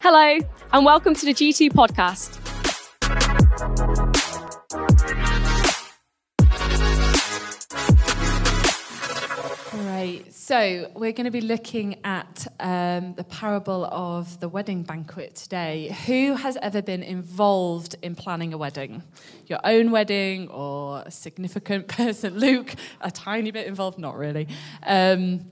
Hello, 0.00 0.38
and 0.72 0.84
welcome 0.84 1.14
to 1.14 1.24
the 1.24 1.32
G2 1.32 1.72
podcast. 1.72 2.34
Great. 9.70 10.34
So, 10.34 10.90
we're 10.94 11.12
going 11.12 11.24
to 11.24 11.30
be 11.30 11.40
looking 11.40 11.96
at 12.04 12.46
um, 12.60 13.14
the 13.14 13.24
parable 13.24 13.86
of 13.86 14.38
the 14.40 14.48
wedding 14.50 14.82
banquet 14.82 15.34
today. 15.34 15.96
Who 16.06 16.34
has 16.34 16.58
ever 16.60 16.82
been 16.82 17.02
involved 17.02 17.96
in 18.02 18.14
planning 18.14 18.52
a 18.52 18.58
wedding? 18.58 19.02
Your 19.46 19.60
own 19.64 19.90
wedding 19.90 20.48
or 20.48 21.02
a 21.06 21.10
significant 21.10 21.88
person? 21.96 22.38
Luke, 22.38 22.74
a 23.00 23.10
tiny 23.10 23.50
bit 23.52 23.66
involved? 23.66 23.98
Not 23.98 24.18
really. 24.18 24.48
Um, 24.86 25.46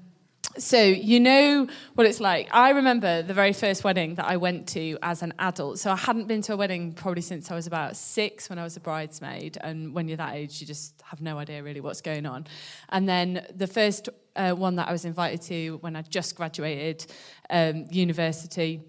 so, 0.58 0.82
you 0.82 1.20
know 1.20 1.66
what 1.94 2.06
it's 2.06 2.20
like. 2.20 2.48
I 2.52 2.70
remember 2.70 3.22
the 3.22 3.34
very 3.34 3.52
first 3.52 3.84
wedding 3.84 4.14
that 4.16 4.26
I 4.26 4.36
went 4.36 4.68
to 4.68 4.98
as 5.02 5.22
an 5.22 5.34
adult. 5.38 5.78
So, 5.78 5.90
I 5.90 5.96
hadn't 5.96 6.26
been 6.26 6.42
to 6.42 6.54
a 6.54 6.56
wedding 6.56 6.92
probably 6.92 7.22
since 7.22 7.50
I 7.50 7.54
was 7.54 7.66
about 7.66 7.96
six 7.96 8.48
when 8.48 8.58
I 8.58 8.64
was 8.64 8.76
a 8.76 8.80
bridesmaid. 8.80 9.58
And 9.60 9.94
when 9.94 10.08
you're 10.08 10.16
that 10.16 10.34
age, 10.34 10.60
you 10.60 10.66
just 10.66 11.02
have 11.04 11.20
no 11.20 11.38
idea 11.38 11.62
really 11.62 11.80
what's 11.80 12.00
going 12.00 12.26
on. 12.26 12.46
And 12.88 13.08
then 13.08 13.46
the 13.54 13.66
first 13.66 14.08
uh, 14.36 14.52
one 14.52 14.76
that 14.76 14.88
I 14.88 14.92
was 14.92 15.04
invited 15.04 15.42
to 15.42 15.78
when 15.80 15.96
I 15.96 16.02
just 16.02 16.36
graduated 16.36 17.06
um, 17.50 17.86
university 17.90 18.82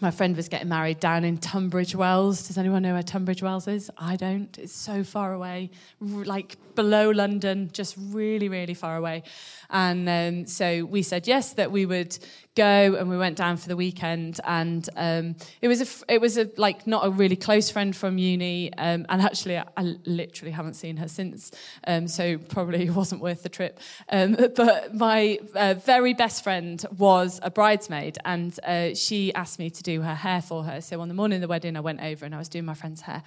my 0.00 0.10
friend 0.10 0.36
was 0.36 0.48
getting 0.48 0.68
married 0.68 1.00
down 1.00 1.24
in 1.24 1.38
Tunbridge 1.38 1.94
Wells. 1.94 2.46
Does 2.46 2.58
anyone 2.58 2.82
know 2.82 2.94
where 2.94 3.02
Tunbridge 3.02 3.42
Wells 3.42 3.68
is? 3.68 3.90
I 3.98 4.16
don't. 4.16 4.56
It's 4.58 4.72
so 4.72 5.04
far 5.04 5.32
away, 5.32 5.70
like 6.00 6.56
below 6.74 7.10
London, 7.10 7.70
just 7.72 7.96
really, 7.98 8.48
really 8.48 8.74
far 8.74 8.96
away. 8.96 9.22
And 9.70 10.08
um, 10.08 10.46
so 10.46 10.84
we 10.84 11.02
said 11.02 11.26
yes, 11.26 11.54
that 11.54 11.70
we 11.70 11.86
would 11.86 12.18
go, 12.54 12.94
and 12.94 13.08
we 13.08 13.16
went 13.16 13.36
down 13.36 13.56
for 13.56 13.68
the 13.68 13.76
weekend. 13.76 14.40
And 14.44 14.88
um, 14.96 15.36
it 15.60 15.68
was 15.68 15.80
a, 15.80 16.12
it 16.12 16.20
was 16.20 16.36
a 16.36 16.50
like 16.56 16.86
not 16.86 17.06
a 17.06 17.10
really 17.10 17.36
close 17.36 17.70
friend 17.70 17.96
from 17.96 18.18
uni, 18.18 18.72
um, 18.74 19.06
and 19.08 19.22
actually 19.22 19.58
I, 19.58 19.64
I, 19.76 19.94
literally 20.04 20.52
haven't 20.52 20.74
seen 20.74 20.98
her 20.98 21.08
since. 21.08 21.50
Um, 21.86 22.08
so 22.08 22.38
probably 22.38 22.90
wasn't 22.90 23.22
worth 23.22 23.42
the 23.42 23.48
trip. 23.48 23.80
Um, 24.10 24.36
but 24.56 24.94
my 24.94 25.38
uh, 25.54 25.74
very 25.74 26.12
best 26.14 26.44
friend 26.44 26.84
was 26.98 27.40
a 27.42 27.50
bridesmaid, 27.50 28.18
and 28.24 28.58
uh, 28.64 28.94
she 28.94 29.32
asked 29.34 29.58
me 29.58 29.70
to 29.70 29.81
do 29.82 30.02
her 30.02 30.14
hair 30.14 30.40
for 30.40 30.64
her. 30.64 30.80
So 30.80 31.00
on 31.00 31.08
the 31.08 31.14
morning 31.14 31.36
of 31.36 31.42
the 31.42 31.48
wedding, 31.48 31.76
I 31.76 31.80
went 31.80 32.00
over 32.00 32.24
and 32.24 32.34
I 32.34 32.38
was 32.38 32.48
doing 32.48 32.64
my 32.64 32.74
friend's 32.74 33.02
hair, 33.02 33.22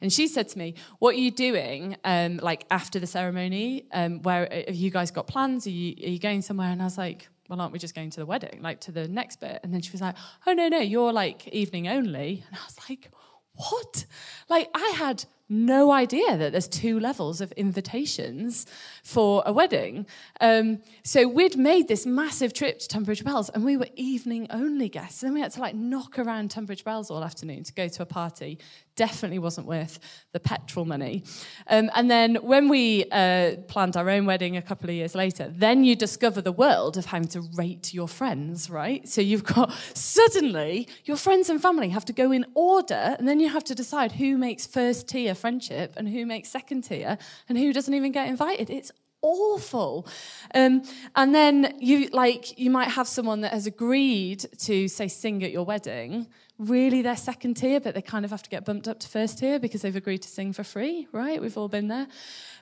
and 0.00 0.12
she 0.12 0.28
said 0.28 0.48
to 0.50 0.58
me, 0.58 0.74
"What 0.98 1.14
are 1.14 1.18
you 1.18 1.30
doing? 1.30 1.96
Um, 2.04 2.38
like 2.38 2.66
after 2.70 2.98
the 2.98 3.06
ceremony? 3.06 3.86
where 4.22 4.48
have 4.50 4.74
you 4.74 4.90
guys 4.90 5.10
got 5.10 5.26
plans? 5.26 5.66
Are 5.66 5.70
you 5.70 5.94
are 6.04 6.10
you 6.10 6.18
going 6.18 6.42
somewhere? 6.42 6.68
And 6.68 6.80
I 6.80 6.84
was 6.84 6.98
like, 6.98 7.28
well, 7.50 7.60
aren't 7.60 7.72
we 7.72 7.80
just 7.80 7.96
going 7.96 8.10
to 8.10 8.20
the 8.20 8.26
wedding, 8.26 8.60
like 8.62 8.80
to 8.82 8.92
the 8.92 9.08
next 9.08 9.40
bit? 9.40 9.58
And 9.64 9.74
then 9.74 9.82
she 9.82 9.90
was 9.90 10.00
like, 10.00 10.14
oh, 10.46 10.52
no, 10.52 10.68
no, 10.68 10.78
you're 10.78 11.12
like 11.12 11.48
evening 11.48 11.88
only. 11.88 12.44
And 12.46 12.56
I 12.56 12.64
was 12.64 12.78
like, 12.88 13.10
what? 13.54 14.06
Like, 14.48 14.70
I 14.72 14.92
had 14.96 15.24
no 15.50 15.90
idea 15.90 16.36
that 16.36 16.52
there's 16.52 16.68
two 16.68 17.00
levels 17.00 17.40
of 17.40 17.50
invitations 17.52 18.66
for 19.02 19.42
a 19.44 19.52
wedding. 19.52 20.06
Um, 20.40 20.78
so 21.02 21.26
we'd 21.26 21.56
made 21.56 21.88
this 21.88 22.06
massive 22.06 22.52
trip 22.52 22.78
to 22.78 22.88
Tunbridge 22.88 23.24
Wells 23.24 23.48
and 23.50 23.64
we 23.64 23.76
were 23.76 23.88
evening 23.96 24.46
only 24.50 24.88
guests. 24.88 25.22
And 25.22 25.34
we 25.34 25.40
had 25.40 25.50
to 25.52 25.60
like 25.60 25.74
knock 25.74 26.18
around 26.18 26.50
Tunbridge 26.50 26.84
Wells 26.84 27.10
all 27.10 27.24
afternoon 27.24 27.64
to 27.64 27.74
go 27.74 27.88
to 27.88 28.02
a 28.02 28.06
party 28.06 28.58
definitely 29.00 29.38
wasn't 29.38 29.66
worth 29.66 29.98
the 30.32 30.38
petrol 30.38 30.84
money. 30.84 31.24
Um, 31.68 31.90
and 31.94 32.10
then 32.10 32.34
when 32.52 32.68
we 32.68 33.06
uh, 33.10 33.56
planned 33.66 33.96
our 33.96 34.10
own 34.10 34.26
wedding 34.26 34.58
a 34.58 34.62
couple 34.62 34.90
of 34.90 34.94
years 34.94 35.14
later, 35.14 35.50
then 35.50 35.84
you 35.84 35.96
discover 35.96 36.42
the 36.42 36.52
world 36.52 36.98
of 36.98 37.06
having 37.06 37.28
to 37.28 37.40
rate 37.56 37.94
your 37.94 38.08
friends, 38.08 38.68
right? 38.68 39.08
So 39.08 39.22
you've 39.22 39.44
got 39.56 39.72
suddenly 39.94 40.86
your 41.06 41.16
friends 41.16 41.48
and 41.48 41.62
family 41.62 41.88
have 41.88 42.04
to 42.04 42.12
go 42.12 42.30
in 42.30 42.44
order, 42.54 43.16
and 43.18 43.26
then 43.26 43.40
you 43.40 43.48
have 43.48 43.64
to 43.64 43.74
decide 43.74 44.12
who 44.12 44.36
makes 44.36 44.66
first 44.66 45.08
tier 45.08 45.34
friendship 45.34 45.94
and 45.96 46.06
who 46.06 46.26
makes 46.26 46.50
second 46.50 46.82
tier 46.82 47.16
and 47.48 47.56
who 47.56 47.72
doesn't 47.72 47.94
even 47.94 48.12
get 48.12 48.28
invited. 48.28 48.68
It's 48.68 48.92
awful. 49.22 50.06
Um, 50.54 50.82
and 51.16 51.34
then 51.34 51.74
you 51.78 52.08
like 52.12 52.58
you 52.58 52.70
might 52.70 52.88
have 52.88 53.08
someone 53.08 53.40
that 53.42 53.52
has 53.52 53.66
agreed 53.66 54.46
to 54.58 54.88
say 54.88 55.08
sing 55.08 55.42
at 55.42 55.52
your 55.52 55.64
wedding, 55.64 56.26
really 56.60 57.00
they're 57.02 57.16
second 57.16 57.54
tier, 57.54 57.80
but 57.80 57.94
they 57.94 58.02
kind 58.02 58.24
of 58.24 58.30
have 58.30 58.42
to 58.42 58.50
get 58.50 58.64
bumped 58.64 58.86
up 58.86 59.00
to 59.00 59.08
first 59.08 59.38
tier 59.38 59.58
because 59.58 59.82
they've 59.82 59.96
agreed 59.96 60.22
to 60.22 60.28
sing 60.28 60.52
for 60.52 60.62
free, 60.62 61.08
right? 61.10 61.40
We've 61.40 61.56
all 61.56 61.68
been 61.68 61.88
there. 61.88 62.06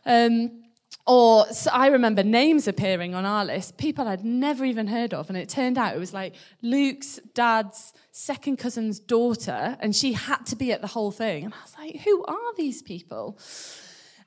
Um, 0.07 0.63
or 1.07 1.47
so 1.53 1.71
I 1.73 1.89
remember 1.89 2.23
names 2.23 2.69
appearing 2.69 3.15
on 3.15 3.25
our 3.25 3.45
list, 3.45 3.77
people 3.77 4.07
I'd 4.07 4.25
never 4.25 4.65
even 4.65 4.87
heard 4.87 5.13
of, 5.13 5.29
and 5.29 5.37
it 5.37 5.49
turned 5.49 5.79
out 5.79 5.95
it 5.95 5.99
was 5.99 6.15
like 6.15 6.35
Luke's 6.63 7.19
dad's 7.35 7.93
second 8.13 8.59
cousin's 8.59 9.01
daughter, 9.01 9.77
and 9.81 9.97
she 9.97 10.13
had 10.13 10.45
to 10.47 10.57
be 10.57 10.71
at 10.73 10.81
the 10.81 10.87
whole 10.87 11.11
thing. 11.11 11.45
And 11.45 11.55
I 11.55 11.63
was 11.63 11.75
like, 11.79 12.03
who 12.03 12.25
are 12.25 12.55
these 12.57 12.83
people? 12.83 13.39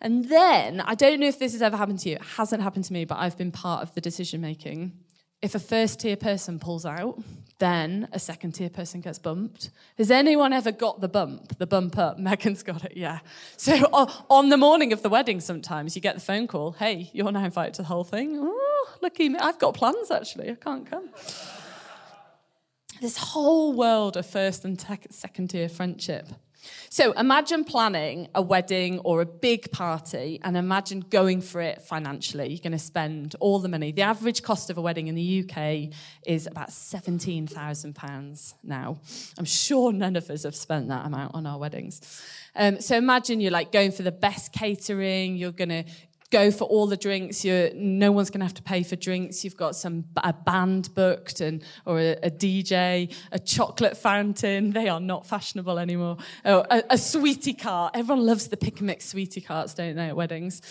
And 0.02 0.26
then, 0.26 0.82
I 0.82 0.96
don't 0.96 1.20
know 1.20 1.28
if 1.28 1.38
this 1.38 1.52
has 1.54 1.62
ever 1.62 1.78
happened 1.78 2.00
to 2.00 2.10
you, 2.10 2.16
it 2.16 2.24
hasn't 2.36 2.64
happened 2.64 2.86
to 2.86 2.94
me, 2.94 3.06
but 3.06 3.20
I've 3.20 3.38
been 3.38 3.52
part 3.52 3.84
of 3.84 3.94
the 3.94 4.02
decision 4.02 4.42
making. 4.42 4.94
If 5.42 5.56
a 5.56 5.60
first 5.60 6.02
tier 6.02 6.16
person 6.16 6.60
pulls 6.60 6.86
out, 6.86 7.20
then 7.62 8.08
a 8.12 8.20
second 8.20 8.54
tier 8.54 8.70
person 8.70 9.02
gets 9.02 9.20
bumped. 9.20 9.70
Has 9.98 10.10
anyone 10.12 10.52
ever 10.52 10.72
got 10.72 11.00
the 11.00 11.08
bump, 11.08 11.58
the 11.58 11.68
bump 11.68 11.98
up? 11.98 12.18
Megan's 12.20 12.64
got 12.64 12.84
it, 12.84 12.94
yeah. 12.96 13.20
So 13.56 13.74
on 14.30 14.50
the 14.50 14.58
morning 14.58 14.94
of 14.94 15.04
the 15.04 15.10
wedding, 15.10 15.40
sometimes 15.40 15.96
you 15.96 16.02
get 16.02 16.16
the 16.16 16.22
phone 16.22 16.48
call, 16.48 16.72
hey, 16.74 17.10
you're 17.14 17.32
now 17.32 17.46
invited 17.46 17.76
to 17.76 17.82
the 17.84 17.88
whole 17.88 18.04
thing. 18.04 18.38
Oh, 18.40 18.90
lucky 19.02 19.30
me. 19.30 19.38
I've 19.40 19.60
got 19.60 19.76
plans, 19.76 20.12
actually. 20.12 20.50
I 20.50 20.56
can't 20.56 20.90
come. 20.90 21.10
This 23.00 23.18
whole 23.18 23.74
world 23.74 24.18
of 24.18 24.26
first 24.26 24.66
and 24.66 24.80
second 25.10 25.50
tier 25.50 25.70
friendship. 25.70 26.28
So 26.90 27.12
imagine 27.14 27.64
planning 27.64 28.28
a 28.36 28.42
wedding 28.42 29.00
or 29.00 29.22
a 29.22 29.26
big 29.26 29.72
party 29.72 30.40
and 30.44 30.58
imagine 30.58 31.02
going 31.02 31.42
for 31.42 31.62
it 31.62 31.82
financially. 31.82 32.50
You're 32.50 32.62
going 32.62 32.72
to 32.74 32.80
spend 32.80 33.36
all 33.40 33.60
the 33.60 33.70
money. 33.70 33.92
The 33.92 34.02
average 34.02 34.44
cost 34.44 34.70
of 34.70 34.78
a 34.78 34.82
wedding 34.82 35.08
in 35.08 35.16
the 35.16 35.44
UK 35.44 35.94
is 36.26 36.48
about 36.48 36.70
£17,000 36.70 38.54
now. 38.64 39.00
I'm 39.38 39.46
sure 39.46 39.92
none 39.92 40.16
of 40.16 40.30
us 40.30 40.44
have 40.44 40.56
spent 40.56 40.90
that 40.90 41.06
amount 41.06 41.36
on 41.36 41.46
our 41.46 41.58
weddings. 41.58 42.02
Um, 42.56 42.80
so 42.82 42.98
imagine 42.98 43.40
you're 43.40 43.52
like 43.52 43.72
going 43.72 43.92
for 43.92 44.04
the 44.04 44.12
best 44.12 44.52
catering, 44.52 45.38
you're 45.38 45.52
going 45.52 45.70
to 45.70 45.84
go 46.32 46.50
for 46.50 46.64
all 46.64 46.88
the 46.88 46.98
drinks. 46.98 47.46
You're, 47.46 47.70
no 47.76 48.12
one's 48.12 48.30
going 48.30 48.40
to 48.40 48.46
have 48.46 48.56
to 48.56 48.64
pay 48.64 48.84
for 48.84 48.96
drinks. 48.96 49.44
You've 49.44 49.58
got 49.58 49.76
some 49.76 50.06
a 50.18 50.34
band 50.34 50.90
booked 50.96 51.42
and 51.42 51.64
or 51.86 52.00
a, 52.00 52.12
a 52.24 52.32
DJ, 52.32 53.14
a 53.32 53.38
chocolate 53.38 53.98
fountain. 53.98 54.72
They 54.72 54.88
are 54.88 55.00
not 55.00 55.28
fashionable 55.28 55.78
anymore. 55.78 56.18
Oh, 56.46 56.66
a, 56.70 56.84
a, 56.92 56.98
sweetie 56.98 57.54
cart. 57.54 57.96
Everyone 57.96 58.26
loves 58.26 58.48
the 58.48 58.58
pick 58.58 58.80
and 58.80 58.88
mix 58.88 59.10
sweetie 59.10 59.42
carts, 59.42 59.74
don't 59.74 59.96
they, 59.96 60.08
at 60.08 60.16
weddings? 60.16 60.62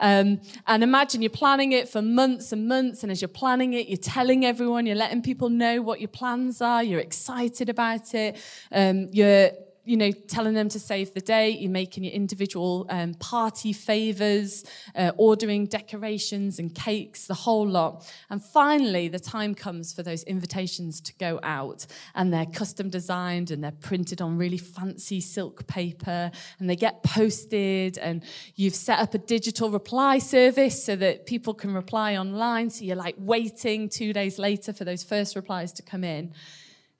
Um, 0.00 0.40
and 0.66 0.82
imagine 0.82 1.20
you're 1.20 1.30
planning 1.30 1.72
it 1.72 1.88
for 1.88 2.00
months 2.00 2.52
and 2.52 2.68
months, 2.68 3.02
and 3.02 3.10
as 3.10 3.20
you're 3.20 3.28
planning 3.28 3.74
it, 3.74 3.88
you're 3.88 3.96
telling 3.98 4.44
everyone, 4.44 4.86
you're 4.86 4.96
letting 4.96 5.22
people 5.22 5.48
know 5.48 5.82
what 5.82 6.00
your 6.00 6.08
plans 6.08 6.62
are. 6.62 6.82
You're 6.82 7.00
excited 7.00 7.68
about 7.68 8.14
it. 8.14 8.36
Um, 8.70 9.08
you're 9.12 9.50
you 9.88 9.96
know, 9.96 10.12
telling 10.12 10.52
them 10.52 10.68
to 10.68 10.78
save 10.78 11.14
the 11.14 11.20
date, 11.22 11.60
you're 11.60 11.70
making 11.70 12.04
your 12.04 12.12
individual 12.12 12.84
um, 12.90 13.14
party 13.14 13.72
favors, 13.72 14.62
uh, 14.94 15.12
ordering 15.16 15.64
decorations 15.64 16.58
and 16.58 16.74
cakes, 16.74 17.26
the 17.26 17.32
whole 17.32 17.66
lot. 17.66 18.06
And 18.28 18.44
finally, 18.44 19.08
the 19.08 19.18
time 19.18 19.54
comes 19.54 19.94
for 19.94 20.02
those 20.02 20.24
invitations 20.24 21.00
to 21.00 21.14
go 21.14 21.40
out, 21.42 21.86
and 22.14 22.34
they're 22.34 22.44
custom 22.44 22.90
designed 22.90 23.50
and 23.50 23.64
they're 23.64 23.72
printed 23.72 24.20
on 24.20 24.36
really 24.36 24.58
fancy 24.58 25.22
silk 25.22 25.66
paper, 25.66 26.30
and 26.58 26.68
they 26.68 26.76
get 26.76 27.02
posted, 27.02 27.96
and 27.96 28.22
you've 28.56 28.74
set 28.74 28.98
up 28.98 29.14
a 29.14 29.18
digital 29.18 29.70
reply 29.70 30.18
service 30.18 30.84
so 30.84 30.96
that 30.96 31.24
people 31.24 31.54
can 31.54 31.72
reply 31.72 32.14
online. 32.14 32.68
So 32.68 32.84
you're 32.84 32.94
like 32.94 33.16
waiting 33.16 33.88
two 33.88 34.12
days 34.12 34.38
later 34.38 34.74
for 34.74 34.84
those 34.84 35.02
first 35.02 35.34
replies 35.34 35.72
to 35.72 35.82
come 35.82 36.04
in, 36.04 36.34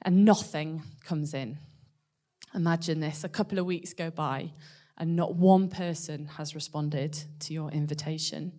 and 0.00 0.25
nothing 0.25 0.84
comes 1.05 1.34
in. 1.34 1.58
Imagine 2.55 3.00
this 3.00 3.25
a 3.25 3.29
couple 3.29 3.59
of 3.59 3.67
weeks 3.67 3.93
go 3.93 4.11
by 4.11 4.53
and 4.97 5.15
not 5.15 5.35
one 5.35 5.69
person 5.69 6.27
has 6.37 6.55
responded 6.55 7.17
to 7.41 7.55
your 7.55 7.71
invitation. 7.71 8.53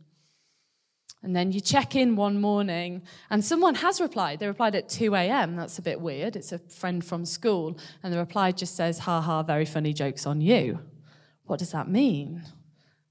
And 1.22 1.36
then 1.36 1.52
you 1.52 1.60
check 1.60 1.96
in 1.96 2.16
one 2.16 2.40
morning 2.40 3.02
and 3.30 3.44
someone 3.44 3.76
has 3.76 4.00
replied. 4.00 4.40
They 4.40 4.48
replied 4.48 4.76
at 4.76 4.88
2 4.88 5.16
a.m. 5.16 5.58
That's 5.58 5.78
a 5.78 5.82
bit 5.82 6.00
weird. 6.00 6.38
It's 6.38 6.54
a 6.54 6.60
friend 6.60 7.04
from 7.04 7.26
school. 7.26 7.78
And 8.02 8.14
the 8.14 8.18
reply 8.18 8.54
just 8.54 8.76
says, 8.76 9.00
ha 9.00 9.20
ha, 9.20 9.44
very 9.44 9.66
funny 9.66 9.92
jokes 9.92 10.26
on 10.26 10.40
you. 10.40 10.80
What 11.44 11.60
does 11.60 11.72
that 11.72 11.90
mean? 11.90 12.44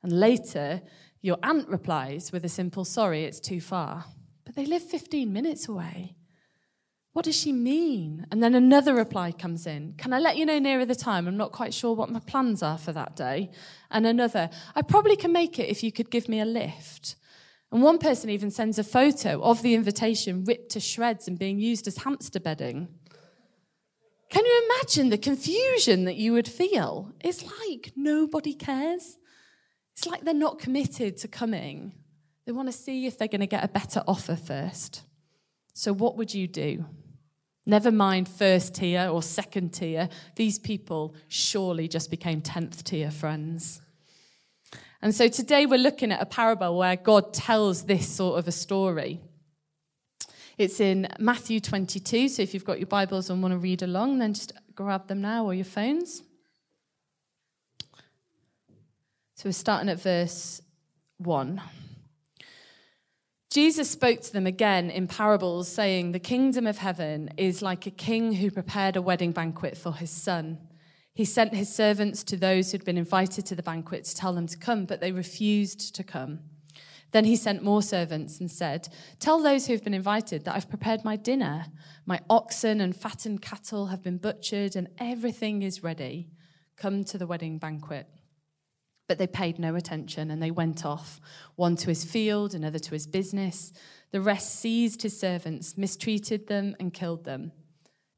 And 0.02 0.18
later, 0.18 0.80
your 1.20 1.36
aunt 1.42 1.68
replies 1.68 2.32
with 2.32 2.46
a 2.46 2.48
simple, 2.48 2.86
sorry, 2.86 3.24
it's 3.24 3.40
too 3.40 3.60
far. 3.60 4.06
But 4.46 4.54
they 4.54 4.64
live 4.64 4.82
15 4.82 5.30
minutes 5.30 5.68
away. 5.68 6.14
What 7.18 7.24
does 7.24 7.34
she 7.34 7.50
mean? 7.50 8.26
And 8.30 8.40
then 8.40 8.54
another 8.54 8.94
reply 8.94 9.32
comes 9.32 9.66
in. 9.66 9.94
Can 9.98 10.12
I 10.12 10.20
let 10.20 10.36
you 10.36 10.46
know 10.46 10.60
nearer 10.60 10.84
the 10.84 10.94
time? 10.94 11.26
I'm 11.26 11.36
not 11.36 11.50
quite 11.50 11.74
sure 11.74 11.92
what 11.92 12.10
my 12.10 12.20
plans 12.20 12.62
are 12.62 12.78
for 12.78 12.92
that 12.92 13.16
day. 13.16 13.50
And 13.90 14.06
another, 14.06 14.50
I 14.76 14.82
probably 14.82 15.16
can 15.16 15.32
make 15.32 15.58
it 15.58 15.68
if 15.68 15.82
you 15.82 15.90
could 15.90 16.12
give 16.12 16.28
me 16.28 16.38
a 16.38 16.44
lift. 16.44 17.16
And 17.72 17.82
one 17.82 17.98
person 17.98 18.30
even 18.30 18.52
sends 18.52 18.78
a 18.78 18.84
photo 18.84 19.42
of 19.42 19.62
the 19.62 19.74
invitation 19.74 20.44
ripped 20.44 20.70
to 20.70 20.78
shreds 20.78 21.26
and 21.26 21.36
being 21.36 21.58
used 21.58 21.88
as 21.88 21.98
hamster 21.98 22.38
bedding. 22.38 22.86
Can 24.30 24.46
you 24.46 24.70
imagine 24.70 25.10
the 25.10 25.18
confusion 25.18 26.04
that 26.04 26.18
you 26.18 26.32
would 26.34 26.46
feel? 26.46 27.12
It's 27.18 27.42
like 27.42 27.94
nobody 27.96 28.54
cares. 28.54 29.18
It's 29.96 30.06
like 30.06 30.24
they're 30.24 30.34
not 30.34 30.60
committed 30.60 31.16
to 31.16 31.26
coming. 31.26 31.94
They 32.46 32.52
want 32.52 32.68
to 32.68 32.72
see 32.72 33.06
if 33.06 33.18
they're 33.18 33.26
going 33.26 33.40
to 33.40 33.48
get 33.48 33.64
a 33.64 33.68
better 33.68 34.04
offer 34.06 34.36
first. 34.36 35.02
So, 35.74 35.92
what 35.92 36.16
would 36.16 36.32
you 36.32 36.46
do? 36.46 36.84
Never 37.68 37.92
mind 37.92 38.30
first 38.30 38.76
tier 38.76 39.10
or 39.12 39.22
second 39.22 39.74
tier. 39.74 40.08
These 40.36 40.58
people 40.58 41.14
surely 41.28 41.86
just 41.86 42.10
became 42.10 42.40
10th 42.40 42.82
tier 42.82 43.10
friends. 43.10 43.82
And 45.02 45.14
so 45.14 45.28
today 45.28 45.66
we're 45.66 45.78
looking 45.78 46.10
at 46.10 46.22
a 46.22 46.24
parable 46.24 46.78
where 46.78 46.96
God 46.96 47.34
tells 47.34 47.84
this 47.84 48.08
sort 48.08 48.38
of 48.38 48.48
a 48.48 48.52
story. 48.52 49.20
It's 50.56 50.80
in 50.80 51.08
Matthew 51.18 51.60
22. 51.60 52.30
So 52.30 52.42
if 52.42 52.54
you've 52.54 52.64
got 52.64 52.78
your 52.78 52.86
Bibles 52.86 53.28
and 53.28 53.42
want 53.42 53.52
to 53.52 53.58
read 53.58 53.82
along, 53.82 54.18
then 54.18 54.32
just 54.32 54.54
grab 54.74 55.06
them 55.06 55.20
now 55.20 55.44
or 55.44 55.52
your 55.52 55.66
phones. 55.66 56.22
So 59.34 59.44
we're 59.44 59.52
starting 59.52 59.90
at 59.90 60.00
verse 60.00 60.62
1. 61.18 61.60
Jesus 63.60 63.90
spoke 63.90 64.20
to 64.20 64.32
them 64.32 64.46
again 64.46 64.88
in 64.88 65.08
parables, 65.08 65.66
saying, 65.66 66.12
The 66.12 66.20
kingdom 66.20 66.64
of 66.64 66.78
heaven 66.78 67.28
is 67.36 67.60
like 67.60 67.86
a 67.86 67.90
king 67.90 68.34
who 68.34 68.52
prepared 68.52 68.94
a 68.94 69.02
wedding 69.02 69.32
banquet 69.32 69.76
for 69.76 69.94
his 69.94 70.12
son. 70.12 70.58
He 71.12 71.24
sent 71.24 71.56
his 71.56 71.68
servants 71.74 72.22
to 72.22 72.36
those 72.36 72.70
who'd 72.70 72.84
been 72.84 72.96
invited 72.96 73.46
to 73.46 73.56
the 73.56 73.62
banquet 73.64 74.04
to 74.04 74.14
tell 74.14 74.32
them 74.32 74.46
to 74.46 74.56
come, 74.56 74.84
but 74.84 75.00
they 75.00 75.10
refused 75.10 75.92
to 75.96 76.04
come. 76.04 76.38
Then 77.10 77.24
he 77.24 77.34
sent 77.34 77.64
more 77.64 77.82
servants 77.82 78.38
and 78.38 78.48
said, 78.48 78.90
Tell 79.18 79.42
those 79.42 79.66
who 79.66 79.72
have 79.72 79.82
been 79.82 79.92
invited 79.92 80.44
that 80.44 80.54
I've 80.54 80.70
prepared 80.70 81.04
my 81.04 81.16
dinner. 81.16 81.66
My 82.06 82.20
oxen 82.30 82.80
and 82.80 82.94
fattened 82.94 83.42
cattle 83.42 83.86
have 83.86 84.04
been 84.04 84.18
butchered, 84.18 84.76
and 84.76 84.86
everything 84.98 85.62
is 85.62 85.82
ready. 85.82 86.28
Come 86.76 87.02
to 87.06 87.18
the 87.18 87.26
wedding 87.26 87.58
banquet. 87.58 88.06
But 89.08 89.18
they 89.18 89.26
paid 89.26 89.58
no 89.58 89.74
attention 89.74 90.30
and 90.30 90.40
they 90.40 90.50
went 90.50 90.84
off, 90.84 91.18
one 91.56 91.74
to 91.76 91.88
his 91.88 92.04
field, 92.04 92.54
another 92.54 92.78
to 92.78 92.90
his 92.90 93.06
business. 93.06 93.72
The 94.12 94.20
rest 94.20 94.54
seized 94.54 95.02
his 95.02 95.18
servants, 95.18 95.76
mistreated 95.76 96.46
them, 96.46 96.76
and 96.78 96.94
killed 96.94 97.24
them. 97.24 97.52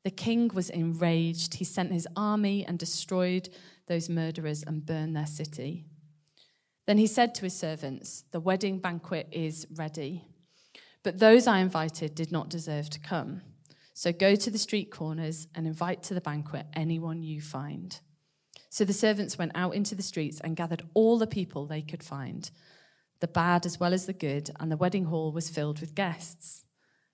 The 0.02 0.10
king 0.10 0.50
was 0.52 0.68
enraged. 0.68 1.54
He 1.54 1.64
sent 1.64 1.92
his 1.92 2.08
army 2.16 2.64
and 2.66 2.78
destroyed 2.78 3.48
those 3.86 4.08
murderers 4.08 4.62
and 4.62 4.84
burned 4.84 5.16
their 5.16 5.26
city. 5.26 5.84
Then 6.86 6.98
he 6.98 7.06
said 7.06 7.34
to 7.36 7.42
his 7.42 7.56
servants, 7.56 8.24
The 8.32 8.40
wedding 8.40 8.78
banquet 8.78 9.28
is 9.30 9.66
ready, 9.74 10.24
but 11.02 11.18
those 11.18 11.46
I 11.46 11.58
invited 11.58 12.14
did 12.14 12.32
not 12.32 12.48
deserve 12.48 12.90
to 12.90 12.98
come. 12.98 13.42
So 13.94 14.12
go 14.12 14.34
to 14.34 14.50
the 14.50 14.58
street 14.58 14.90
corners 14.90 15.46
and 15.54 15.66
invite 15.66 16.02
to 16.04 16.14
the 16.14 16.20
banquet 16.20 16.66
anyone 16.72 17.22
you 17.22 17.40
find. 17.40 18.00
So 18.70 18.84
the 18.84 18.92
servants 18.92 19.36
went 19.36 19.52
out 19.56 19.74
into 19.74 19.96
the 19.96 20.02
streets 20.02 20.40
and 20.40 20.56
gathered 20.56 20.84
all 20.94 21.18
the 21.18 21.26
people 21.26 21.66
they 21.66 21.82
could 21.82 22.04
find, 22.04 22.48
the 23.18 23.26
bad 23.26 23.66
as 23.66 23.80
well 23.80 23.92
as 23.92 24.06
the 24.06 24.12
good, 24.12 24.50
and 24.60 24.70
the 24.70 24.76
wedding 24.76 25.06
hall 25.06 25.32
was 25.32 25.50
filled 25.50 25.80
with 25.80 25.96
guests. 25.96 26.64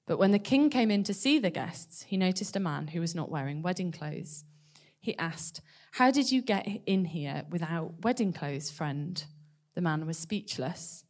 But 0.06 0.18
when 0.18 0.32
the 0.32 0.38
king 0.38 0.68
came 0.68 0.90
in 0.90 1.02
to 1.04 1.14
see 1.14 1.38
the 1.38 1.50
guests, 1.50 2.02
he 2.02 2.18
noticed 2.18 2.54
a 2.56 2.60
man 2.60 2.88
who 2.88 3.00
was 3.00 3.14
not 3.14 3.30
wearing 3.30 3.62
wedding 3.62 3.90
clothes. 3.90 4.44
He 5.00 5.16
asked, 5.16 5.62
How 5.92 6.10
did 6.10 6.30
you 6.30 6.42
get 6.42 6.68
in 6.84 7.06
here 7.06 7.44
without 7.50 8.04
wedding 8.04 8.34
clothes, 8.34 8.70
friend? 8.70 9.24
The 9.74 9.80
man 9.80 10.06
was 10.06 10.18
speechless. 10.18 11.04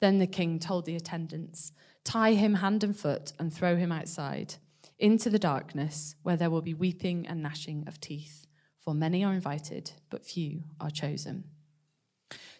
Then 0.00 0.18
the 0.18 0.26
king 0.26 0.58
told 0.58 0.86
the 0.86 0.96
attendants, 0.96 1.72
Tie 2.02 2.34
him 2.34 2.54
hand 2.54 2.82
and 2.82 2.96
foot 2.98 3.32
and 3.38 3.52
throw 3.52 3.76
him 3.76 3.92
outside, 3.92 4.56
into 4.98 5.30
the 5.30 5.38
darkness, 5.38 6.16
where 6.22 6.36
there 6.36 6.50
will 6.50 6.62
be 6.62 6.74
weeping 6.74 7.26
and 7.26 7.42
gnashing 7.42 7.84
of 7.86 8.00
teeth. 8.00 8.43
For 8.84 8.94
many 8.94 9.24
are 9.24 9.32
invited, 9.32 9.92
but 10.10 10.26
few 10.26 10.62
are 10.78 10.90
chosen. 10.90 11.44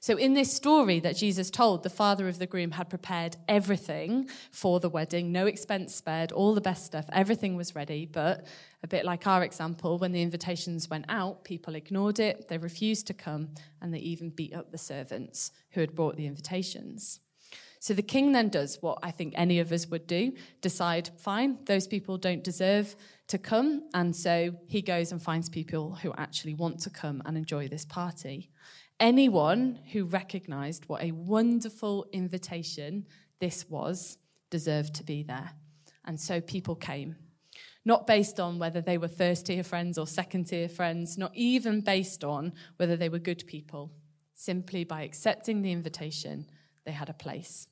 So, 0.01 0.17
in 0.17 0.35
this 0.35 0.53
story 0.53 1.01
that 1.01 1.17
Jesus 1.17 1.51
told, 1.51 1.83
the 1.83 1.89
father 1.89 2.29
of 2.29 2.39
the 2.39 2.47
groom 2.47 2.73
had 2.73 2.91
prepared 2.91 3.37
everything 3.49 4.29
for 4.51 4.79
the 4.79 4.91
wedding, 4.91 5.33
no 5.33 5.47
expense 5.47 5.95
spared, 5.95 6.31
all 6.31 6.55
the 6.55 6.61
best 6.61 6.85
stuff, 6.85 7.07
everything 7.11 7.57
was 7.57 7.75
ready. 7.75 8.05
But 8.05 8.47
a 8.83 8.87
bit 8.87 9.07
like 9.07 9.27
our 9.27 9.43
example, 9.43 9.97
when 9.97 10.13
the 10.13 10.21
invitations 10.21 10.91
went 10.91 11.07
out, 11.09 11.45
people 11.45 11.75
ignored 11.75 12.19
it, 12.19 12.49
they 12.49 12.59
refused 12.59 13.07
to 13.07 13.15
come, 13.15 13.51
and 13.81 13.95
they 13.95 13.99
even 14.01 14.29
beat 14.29 14.55
up 14.55 14.73
the 14.73 14.79
servants 14.79 15.53
who 15.71 15.81
had 15.81 15.95
brought 15.95 16.17
the 16.17 16.27
invitations. 16.27 17.21
So 17.85 17.93
the 17.93 18.03
king 18.03 18.33
then 18.33 18.49
does 18.49 18.79
what 18.81 18.99
I 19.03 19.11
think 19.11 19.35
any 19.37 19.59
of 19.59 19.71
us 19.71 19.87
would 19.89 20.07
do 20.07 20.33
decide, 20.63 21.11
fine, 21.19 21.59
those 21.67 21.87
people 21.87 22.17
don't 22.17 22.43
deserve 22.43 22.97
to 23.29 23.39
come. 23.39 23.89
And 23.95 24.15
so 24.15 24.55
he 24.67 24.83
goes 24.83 25.13
and 25.13 25.23
finds 25.23 25.49
people 25.49 25.95
who 25.95 26.13
actually 26.17 26.55
want 26.55 26.81
to 26.81 26.91
come 26.91 27.23
and 27.25 27.37
enjoy 27.37 27.69
this 27.69 27.85
party. 27.85 28.51
Anyone 29.01 29.81
who 29.93 30.05
recognized 30.05 30.89
what 30.89 31.03
a 31.03 31.13
wonderful 31.13 32.07
invitation 32.13 33.07
this 33.41 33.69
was 33.69 34.19
deserved 34.51 34.95
to 34.95 35.05
be 35.05 35.23
there. 35.23 35.51
And 36.05 36.21
so 36.21 36.41
people 36.41 36.77
came. 36.77 37.17
Not 37.85 38.07
based 38.07 38.41
on 38.41 38.59
whether 38.59 38.81
they 38.81 38.97
were 38.97 39.09
first 39.09 39.47
tier 39.47 39.63
friends 39.63 39.99
or 39.99 40.07
second 40.07 40.45
tier 40.45 40.69
friends, 40.69 41.19
not 41.19 41.33
even 41.35 41.81
based 41.81 42.25
on 42.25 42.53
whether 42.77 42.97
they 42.97 43.09
were 43.09 43.19
good 43.19 43.45
people. 43.47 43.93
Simply 44.35 44.85
by 44.85 45.03
accepting 45.03 45.63
the 45.63 45.73
invitation, 45.73 46.47
they 46.85 46.93
had 46.93 47.09
a 47.09 47.15
place. 47.15 47.69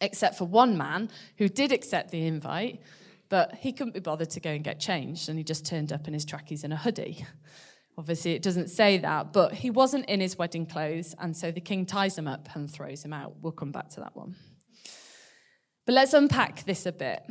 Except 0.00 0.36
for 0.36 0.46
one 0.46 0.76
man 0.76 1.10
who 1.36 1.48
did 1.48 1.70
accept 1.70 2.10
the 2.10 2.26
invite, 2.26 2.80
but 3.30 3.54
he 3.54 3.72
couldn't 3.72 3.94
be 3.94 4.00
bothered 4.00 4.28
to 4.30 4.40
go 4.40 4.50
and 4.50 4.62
get 4.62 4.78
changed, 4.78 5.30
and 5.30 5.38
he 5.38 5.44
just 5.44 5.64
turned 5.64 5.92
up 5.92 6.06
in 6.06 6.12
his 6.12 6.26
trackies 6.26 6.64
and 6.64 6.72
a 6.72 6.76
hoodie. 6.76 7.24
Obviously, 7.98 8.32
it 8.32 8.42
doesn't 8.42 8.68
say 8.68 8.98
that, 8.98 9.32
but 9.32 9.54
he 9.54 9.70
wasn't 9.70 10.04
in 10.06 10.20
his 10.20 10.36
wedding 10.36 10.66
clothes, 10.66 11.14
and 11.18 11.34
so 11.34 11.50
the 11.50 11.60
king 11.60 11.86
ties 11.86 12.18
him 12.18 12.26
up 12.26 12.48
and 12.54 12.70
throws 12.70 13.04
him 13.04 13.12
out. 13.12 13.36
We'll 13.40 13.52
come 13.52 13.72
back 13.72 13.88
to 13.90 14.00
that 14.00 14.16
one. 14.16 14.36
But 15.86 15.94
let's 15.94 16.12
unpack 16.12 16.64
this 16.64 16.86
a 16.86 16.92
bit. 16.92 17.22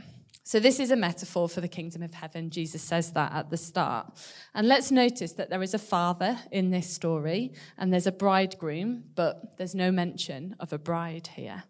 So, 0.43 0.59
this 0.59 0.79
is 0.79 0.89
a 0.89 0.95
metaphor 0.95 1.47
for 1.47 1.61
the 1.61 1.67
kingdom 1.67 2.01
of 2.01 2.13
heaven. 2.13 2.49
Jesus 2.49 2.81
says 2.81 3.11
that 3.11 3.33
at 3.33 3.49
the 3.49 3.57
start. 3.57 4.17
And 4.55 4.67
let's 4.67 4.89
notice 4.89 5.33
that 5.33 5.49
there 5.49 5.61
is 5.61 5.73
a 5.73 5.79
father 5.79 6.39
in 6.51 6.71
this 6.71 6.91
story, 6.91 7.53
and 7.77 7.93
there's 7.93 8.07
a 8.07 8.11
bridegroom, 8.11 9.03
but 9.15 9.57
there's 9.57 9.75
no 9.75 9.91
mention 9.91 10.55
of 10.59 10.73
a 10.73 10.79
bride 10.79 11.27
here. 11.35 11.65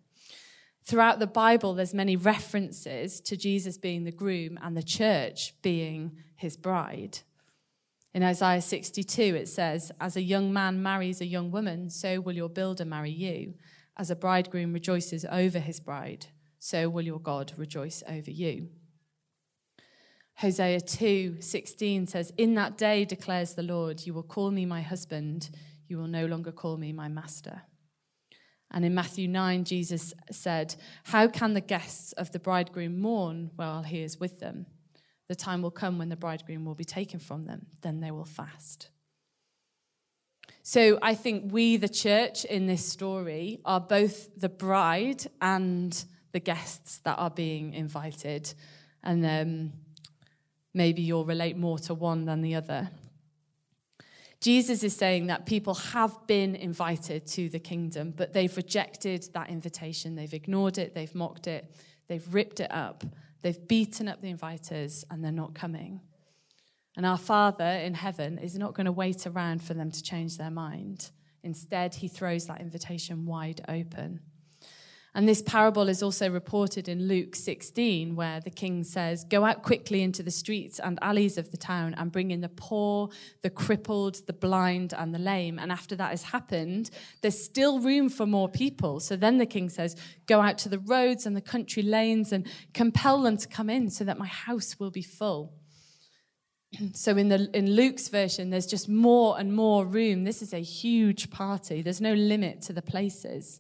Throughout 0.90 1.20
the 1.20 1.28
Bible, 1.28 1.76
there's 1.76 1.94
many 1.94 2.16
references 2.16 3.22
to 3.22 3.38
Jesus 3.38 3.78
being 3.78 4.06
the 4.06 4.12
groom 4.12 4.58
and 4.60 4.76
the 4.76 4.82
church 4.82 5.54
being 5.62 6.18
his 6.36 6.58
bride. 6.58 7.20
In 8.12 8.24
Isaiah 8.24 8.60
62, 8.60 9.22
it 9.36 9.48
says, 9.48 9.92
As 10.02 10.18
a 10.18 10.24
young 10.24 10.52
man 10.52 10.82
marries 10.82 11.22
a 11.22 11.28
young 11.28 11.52
woman, 11.52 11.92
so 11.92 12.20
will 12.20 12.36
your 12.36 12.50
builder 12.50 12.86
marry 12.86 13.12
you. 13.12 13.54
As 13.98 14.10
a 14.10 14.16
bridegroom 14.16 14.74
rejoices 14.74 15.26
over 15.30 15.60
his 15.60 15.80
bride, 15.80 16.26
so 16.58 16.90
will 16.90 17.06
your 17.06 17.20
God 17.20 17.54
rejoice 17.56 18.02
over 18.10 18.32
you. 18.32 18.70
Hosea 20.38 20.82
2:16 20.82 22.08
says, 22.08 22.34
"In 22.36 22.56
that 22.56 22.80
day 22.80 23.06
declares 23.06 23.54
the 23.54 23.62
Lord, 23.62 24.08
you 24.08 24.16
will 24.16 24.24
call 24.24 24.50
me 24.50 24.66
my 24.66 24.82
husband, 24.82 25.52
you 25.88 26.00
will 26.00 26.08
no 26.08 26.26
longer 26.26 26.52
call 26.52 26.78
me 26.78 26.92
my 26.92 27.08
master." 27.08 27.69
And 28.72 28.86
in 28.86 28.94
Matthew 28.94 29.28
9, 29.28 29.64
Jesus 29.64 30.14
said, 30.32 30.76
How 31.06 31.28
can 31.28 31.54
the 31.54 31.62
guests 31.62 32.12
of 32.14 32.32
the 32.32 32.40
bridegroom 32.40 33.00
mourn 33.00 33.52
while 33.56 33.84
he 33.84 34.02
is 34.02 34.20
with 34.20 34.40
them? 34.40 34.68
The 35.28 35.36
time 35.36 35.62
will 35.62 35.72
come 35.72 35.98
when 35.98 36.10
the 36.10 36.16
bridegroom 36.16 36.66
will 36.66 36.76
be 36.76 36.86
taken 36.86 37.20
from 37.20 37.46
them, 37.46 37.68
then 37.82 38.00
they 38.00 38.12
will 38.12 38.26
fast. 38.26 38.90
So 40.62 41.00
I 41.02 41.16
think 41.16 41.52
we, 41.52 41.78
the 41.78 41.90
church, 41.90 42.46
in 42.46 42.68
this 42.68 42.86
story, 42.86 43.60
are 43.66 43.80
both 43.80 44.40
the 44.40 44.50
bride 44.50 45.26
and 45.42 46.06
the 46.32 46.40
guests 46.40 47.00
that 47.00 47.18
are 47.18 47.30
being 47.30 47.74
invited. 47.74 48.54
And 49.04 49.26
um, 49.26 49.74
maybe 50.74 51.02
you'll 51.02 51.26
relate 51.26 51.58
more 51.58 51.80
to 51.80 51.94
one 51.94 52.26
than 52.26 52.42
the 52.42 52.56
other. 52.56 52.90
Jesus 54.42 54.84
is 54.84 54.96
saying 54.96 55.28
that 55.28 55.46
people 55.46 55.74
have 55.74 56.16
been 56.26 56.56
invited 56.56 57.28
to 57.28 57.50
the 57.50 57.60
kingdom, 57.60 58.14
but 58.16 58.32
they've 58.32 58.56
rejected 58.56 59.28
that 59.34 59.50
invitation. 59.50 60.16
They've 60.16 60.34
ignored 60.34 60.78
it, 60.78 60.96
they've 60.96 61.14
mocked 61.14 61.48
it, 61.48 61.76
they've 62.08 62.34
ripped 62.34 62.62
it 62.62 62.72
up, 62.72 63.04
they've 63.42 63.68
beaten 63.68 64.08
up 64.08 64.22
the 64.22 64.34
inviters, 64.34 65.04
and 65.12 65.24
they're 65.24 65.32
not 65.32 65.54
coming. 65.56 66.00
And 66.96 67.06
our 67.06 67.18
Father 67.18 67.66
in 67.66 67.94
heaven 67.94 68.38
is 68.38 68.58
not 68.58 68.74
going 68.74 68.86
to 68.86 68.92
wait 68.92 69.28
around 69.28 69.62
for 69.62 69.74
them 69.74 69.92
to 69.92 70.02
change 70.02 70.38
their 70.38 70.52
mind. 70.52 71.12
Instead, 71.44 71.96
he 71.96 72.08
throws 72.08 72.46
that 72.48 72.62
invitation 72.62 73.26
wide 73.26 73.62
open. 73.68 74.22
And 75.16 75.28
this 75.28 75.42
parable 75.42 75.90
is 75.90 76.04
also 76.04 76.30
reported 76.30 76.88
in 76.88 77.08
Luke 77.08 77.36
16, 77.36 78.16
where 78.16 78.40
the 78.40 78.52
king 78.52 78.84
says, 78.84 79.24
Go 79.24 79.44
out 79.44 79.64
quickly 79.64 80.04
into 80.04 80.22
the 80.22 80.32
streets 80.32 80.80
and 80.80 81.00
alleys 81.02 81.38
of 81.38 81.50
the 81.50 81.58
town 81.58 81.96
and 81.96 82.12
bring 82.12 82.30
in 82.30 82.42
the 82.42 82.50
poor, 82.50 83.10
the 83.42 83.50
crippled, 83.50 84.28
the 84.28 84.34
blind, 84.34 84.94
and 84.94 85.14
the 85.14 85.20
lame. 85.20 85.58
And 85.58 85.72
after 85.72 85.96
that 85.96 86.12
has 86.12 86.24
happened, 86.24 86.92
there's 87.22 87.44
still 87.44 87.80
room 87.80 88.10
for 88.10 88.28
more 88.28 88.50
people. 88.50 89.00
So 89.00 89.16
then 89.16 89.38
the 89.38 89.48
king 89.48 89.70
says, 89.70 89.96
Go 90.28 90.42
out 90.42 90.60
to 90.60 90.70
the 90.70 90.80
roads 90.80 91.26
and 91.26 91.36
the 91.36 91.42
country 91.42 91.82
lanes 91.82 92.32
and 92.32 92.48
compel 92.74 93.24
them 93.24 93.38
to 93.38 93.48
come 93.48 93.70
in 93.70 93.90
so 93.90 94.04
that 94.04 94.20
my 94.20 94.28
house 94.28 94.80
will 94.80 94.92
be 94.92 95.04
full. 95.04 95.54
So 96.94 97.18
in 97.18 97.30
the 97.30 97.50
in 97.54 97.72
Luke's 97.72 98.10
version, 98.10 98.52
there's 98.52 98.68
just 98.68 98.88
more 98.88 99.40
and 99.40 99.52
more 99.52 99.88
room. 99.88 100.24
This 100.24 100.44
is 100.44 100.54
a 100.54 100.62
huge 100.62 101.32
party. 101.32 101.82
There's 101.82 102.00
no 102.00 102.14
limit 102.14 102.62
to 102.64 102.74
the 102.74 102.84
places. 102.84 103.60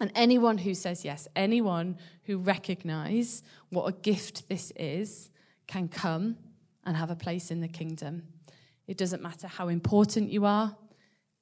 And 0.00 0.10
anyone 0.14 0.58
who 0.58 0.72
says 0.72 1.04
yes, 1.04 1.28
anyone 1.36 1.98
who 2.24 2.38
recognize 2.38 3.42
what 3.68 3.84
a 3.86 3.92
gift 3.92 4.48
this 4.48 4.72
is, 4.76 5.30
can 5.66 5.88
come 5.88 6.36
and 6.84 6.96
have 6.96 7.10
a 7.10 7.16
place 7.16 7.50
in 7.50 7.60
the 7.60 7.68
kingdom. 7.68 8.22
It 8.88 8.96
doesn't 8.96 9.22
matter 9.22 9.46
how 9.46 9.68
important 9.68 10.32
you 10.32 10.46
are, 10.46 10.74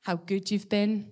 how 0.02 0.16
good 0.16 0.50
you've 0.50 0.68
been. 0.68 1.10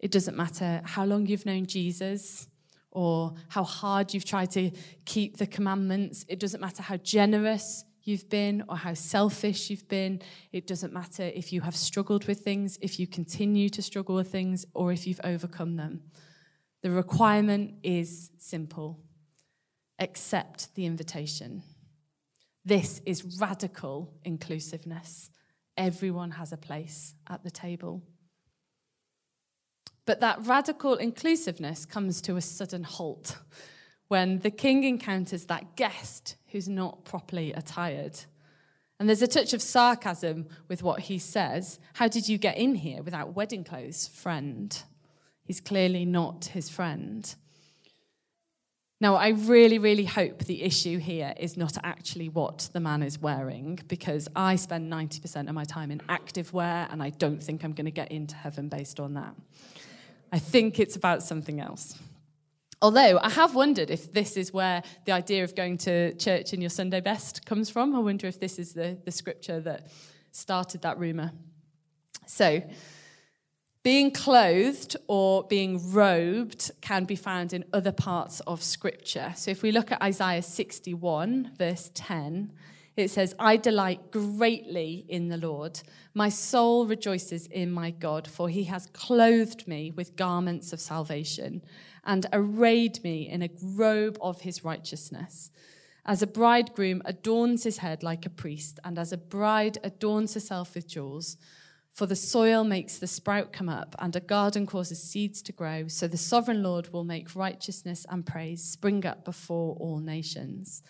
It 0.00 0.10
doesn't 0.10 0.36
matter 0.36 0.82
how 0.84 1.04
long 1.04 1.26
you've 1.26 1.46
known 1.46 1.66
Jesus 1.66 2.48
or 2.90 3.34
how 3.48 3.64
hard 3.64 4.12
you've 4.12 4.24
tried 4.24 4.50
to 4.50 4.70
keep 5.04 5.38
the 5.38 5.46
commandments. 5.46 6.26
It 6.28 6.40
doesn't 6.40 6.60
matter 6.60 6.82
how 6.82 6.98
generous 6.98 7.84
you've 8.02 8.28
been 8.28 8.64
or 8.68 8.76
how 8.76 8.94
selfish 8.94 9.70
you've 9.70 9.88
been. 9.88 10.20
It 10.50 10.66
doesn't 10.66 10.92
matter 10.92 11.22
if 11.22 11.52
you 11.52 11.60
have 11.62 11.76
struggled 11.76 12.26
with 12.26 12.40
things, 12.40 12.78
if 12.82 12.98
you 12.98 13.06
continue 13.06 13.68
to 13.70 13.80
struggle 13.80 14.16
with 14.16 14.30
things, 14.30 14.66
or 14.74 14.92
if 14.92 15.06
you've 15.06 15.20
overcome 15.24 15.76
them. 15.76 16.02
The 16.82 16.90
requirement 16.90 17.74
is 17.82 18.30
simple 18.38 18.98
accept 19.98 20.74
the 20.74 20.84
invitation. 20.84 21.62
This 22.64 23.00
is 23.06 23.38
radical 23.40 24.12
inclusiveness. 24.24 25.30
Everyone 25.76 26.32
has 26.32 26.52
a 26.52 26.56
place 26.56 27.14
at 27.28 27.44
the 27.44 27.50
table. 27.50 28.02
But 30.04 30.20
that 30.20 30.44
radical 30.44 30.94
inclusiveness 30.96 31.86
comes 31.86 32.20
to 32.22 32.36
a 32.36 32.40
sudden 32.40 32.82
halt 32.82 33.38
when 34.08 34.40
the 34.40 34.50
king 34.50 34.84
encounters 34.84 35.46
that 35.46 35.76
guest 35.76 36.36
who's 36.48 36.68
not 36.68 37.04
properly 37.04 37.52
attired. 37.52 38.18
And 38.98 39.08
there's 39.08 39.22
a 39.22 39.26
touch 39.26 39.52
of 39.52 39.62
sarcasm 39.62 40.48
with 40.68 40.82
what 40.82 41.00
he 41.00 41.18
says. 41.18 41.78
How 41.94 42.08
did 42.08 42.28
you 42.28 42.38
get 42.38 42.58
in 42.58 42.74
here 42.74 43.02
without 43.02 43.34
wedding 43.34 43.64
clothes, 43.64 44.08
friend? 44.08 44.82
He's 45.44 45.60
clearly 45.60 46.04
not 46.04 46.46
his 46.46 46.68
friend. 46.68 47.34
Now, 49.00 49.16
I 49.16 49.30
really, 49.30 49.80
really 49.80 50.04
hope 50.04 50.44
the 50.44 50.62
issue 50.62 50.98
here 50.98 51.34
is 51.36 51.56
not 51.56 51.76
actually 51.82 52.28
what 52.28 52.70
the 52.72 52.78
man 52.78 53.02
is 53.02 53.18
wearing, 53.20 53.80
because 53.88 54.28
I 54.36 54.54
spend 54.54 54.92
90% 54.92 55.48
of 55.48 55.54
my 55.54 55.64
time 55.64 55.90
in 55.90 56.00
active 56.08 56.52
wear, 56.52 56.86
and 56.88 57.02
I 57.02 57.10
don't 57.10 57.42
think 57.42 57.64
I'm 57.64 57.72
going 57.72 57.86
to 57.86 57.90
get 57.90 58.12
into 58.12 58.36
heaven 58.36 58.68
based 58.68 59.00
on 59.00 59.14
that. 59.14 59.34
I 60.30 60.38
think 60.38 60.78
it's 60.78 60.94
about 60.94 61.24
something 61.24 61.58
else. 61.58 61.98
Although 62.80 63.18
I 63.20 63.30
have 63.30 63.56
wondered 63.56 63.90
if 63.90 64.12
this 64.12 64.36
is 64.36 64.52
where 64.52 64.82
the 65.04 65.12
idea 65.12 65.42
of 65.42 65.56
going 65.56 65.78
to 65.78 66.14
church 66.14 66.52
in 66.52 66.60
your 66.60 66.70
Sunday 66.70 67.00
best 67.00 67.44
comes 67.44 67.70
from. 67.70 67.94
I 67.96 67.98
wonder 67.98 68.26
if 68.28 68.38
this 68.40 68.58
is 68.58 68.72
the, 68.72 68.98
the 69.04 69.10
scripture 69.10 69.58
that 69.60 69.88
started 70.30 70.82
that 70.82 70.98
rumor. 70.98 71.32
So, 72.26 72.62
being 73.82 74.12
clothed 74.12 74.96
or 75.08 75.42
being 75.44 75.92
robed 75.92 76.70
can 76.80 77.04
be 77.04 77.16
found 77.16 77.52
in 77.52 77.64
other 77.72 77.90
parts 77.90 78.40
of 78.40 78.62
Scripture. 78.62 79.32
So 79.36 79.50
if 79.50 79.62
we 79.62 79.72
look 79.72 79.90
at 79.90 80.00
Isaiah 80.00 80.42
61, 80.42 81.52
verse 81.58 81.90
10, 81.94 82.52
it 82.96 83.10
says, 83.10 83.34
I 83.38 83.56
delight 83.56 84.12
greatly 84.12 85.04
in 85.08 85.28
the 85.28 85.36
Lord. 85.36 85.80
My 86.14 86.28
soul 86.28 86.86
rejoices 86.86 87.46
in 87.46 87.72
my 87.72 87.90
God, 87.90 88.28
for 88.28 88.48
he 88.48 88.64
has 88.64 88.86
clothed 88.92 89.66
me 89.66 89.90
with 89.90 90.14
garments 90.14 90.72
of 90.72 90.80
salvation 90.80 91.62
and 92.04 92.26
arrayed 92.32 93.02
me 93.02 93.28
in 93.28 93.42
a 93.42 93.50
robe 93.62 94.18
of 94.20 94.42
his 94.42 94.62
righteousness. 94.62 95.50
As 96.04 96.20
a 96.22 96.26
bridegroom 96.26 97.00
adorns 97.04 97.64
his 97.64 97.78
head 97.78 98.02
like 98.02 98.26
a 98.26 98.30
priest, 98.30 98.78
and 98.84 98.98
as 98.98 99.12
a 99.12 99.16
bride 99.16 99.78
adorns 99.82 100.34
herself 100.34 100.74
with 100.74 100.88
jewels, 100.88 101.36
for 101.92 102.06
the 102.06 102.16
soil 102.16 102.64
makes 102.64 102.98
the 102.98 103.06
sprout 103.06 103.52
come 103.52 103.68
up, 103.68 103.94
and 103.98 104.16
a 104.16 104.20
garden 104.20 104.66
causes 104.66 105.02
seeds 105.02 105.42
to 105.42 105.52
grow. 105.52 105.88
So 105.88 106.08
the 106.08 106.16
sovereign 106.16 106.62
Lord 106.62 106.90
will 106.92 107.04
make 107.04 107.36
righteousness 107.36 108.06
and 108.08 108.24
praise 108.24 108.64
spring 108.64 109.04
up 109.04 109.24
before 109.24 109.76
all 109.78 109.98
nations. 109.98 110.82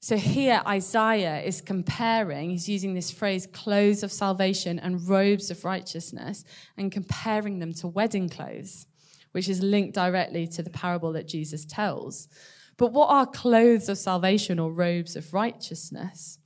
So 0.00 0.16
here, 0.16 0.62
Isaiah 0.66 1.40
is 1.40 1.60
comparing, 1.60 2.50
he's 2.50 2.68
using 2.68 2.94
this 2.94 3.10
phrase, 3.10 3.46
clothes 3.46 4.02
of 4.02 4.12
salvation 4.12 4.78
and 4.78 5.06
robes 5.08 5.50
of 5.50 5.64
righteousness, 5.64 6.44
and 6.76 6.92
comparing 6.92 7.58
them 7.58 7.72
to 7.74 7.88
wedding 7.88 8.28
clothes, 8.28 8.86
which 9.32 9.48
is 9.48 9.62
linked 9.62 9.94
directly 9.94 10.46
to 10.48 10.62
the 10.62 10.70
parable 10.70 11.12
that 11.12 11.28
Jesus 11.28 11.64
tells. 11.64 12.28
But 12.76 12.92
what 12.92 13.08
are 13.08 13.26
clothes 13.26 13.88
of 13.88 13.98
salvation 13.98 14.58
or 14.58 14.72
robes 14.72 15.16
of 15.16 15.32
righteousness? 15.32 16.38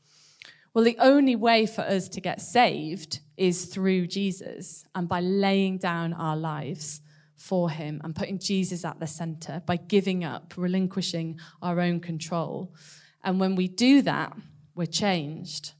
Well, 0.74 0.84
the 0.84 0.98
only 0.98 1.34
way 1.34 1.66
for 1.66 1.82
us 1.82 2.08
to 2.10 2.20
get 2.20 2.40
saved 2.40 3.20
is 3.38 3.66
through 3.66 4.06
Jesus 4.06 4.84
and 4.94 5.08
by 5.08 5.20
laying 5.20 5.78
down 5.78 6.12
our 6.12 6.36
lives 6.36 7.00
for 7.36 7.70
Him 7.70 8.00
and 8.04 8.14
putting 8.14 8.38
Jesus 8.38 8.84
at 8.84 8.98
the 9.00 9.06
center, 9.06 9.62
by 9.64 9.76
giving 9.76 10.24
up, 10.24 10.54
relinquishing 10.56 11.38
our 11.62 11.80
own 11.80 12.00
control. 12.00 12.74
And 13.22 13.40
when 13.40 13.54
we 13.54 13.68
do 13.68 14.02
that, 14.02 14.36
we're 14.74 14.86
changed. 14.86 15.72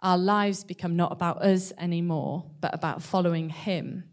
Our 0.00 0.18
lives 0.18 0.64
become 0.64 0.96
not 0.96 1.10
about 1.10 1.42
us 1.42 1.72
anymore, 1.78 2.50
but 2.60 2.74
about 2.74 3.02
following 3.02 3.48
Him. 3.48 4.04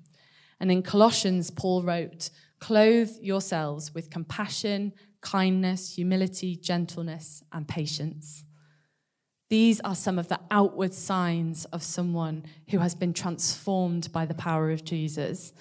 And 0.59 0.71
in 0.71 0.81
Colossians, 0.81 1.51
Paul 1.51 1.83
wrote, 1.83 2.29
Clothe 2.59 3.11
yourselves 3.21 3.93
with 3.93 4.09
compassion, 4.09 4.93
kindness, 5.21 5.95
humility, 5.95 6.55
gentleness, 6.55 7.43
and 7.51 7.67
patience. 7.67 8.45
These 9.49 9.79
are 9.81 9.95
some 9.95 10.17
of 10.17 10.27
the 10.27 10.39
outward 10.49 10.93
signs 10.93 11.65
of 11.65 11.83
someone 11.83 12.45
who 12.69 12.79
has 12.79 12.95
been 12.95 13.13
transformed 13.13 14.11
by 14.11 14.25
the 14.25 14.33
power 14.33 14.71
of 14.71 14.83
Jesus. 14.83 15.53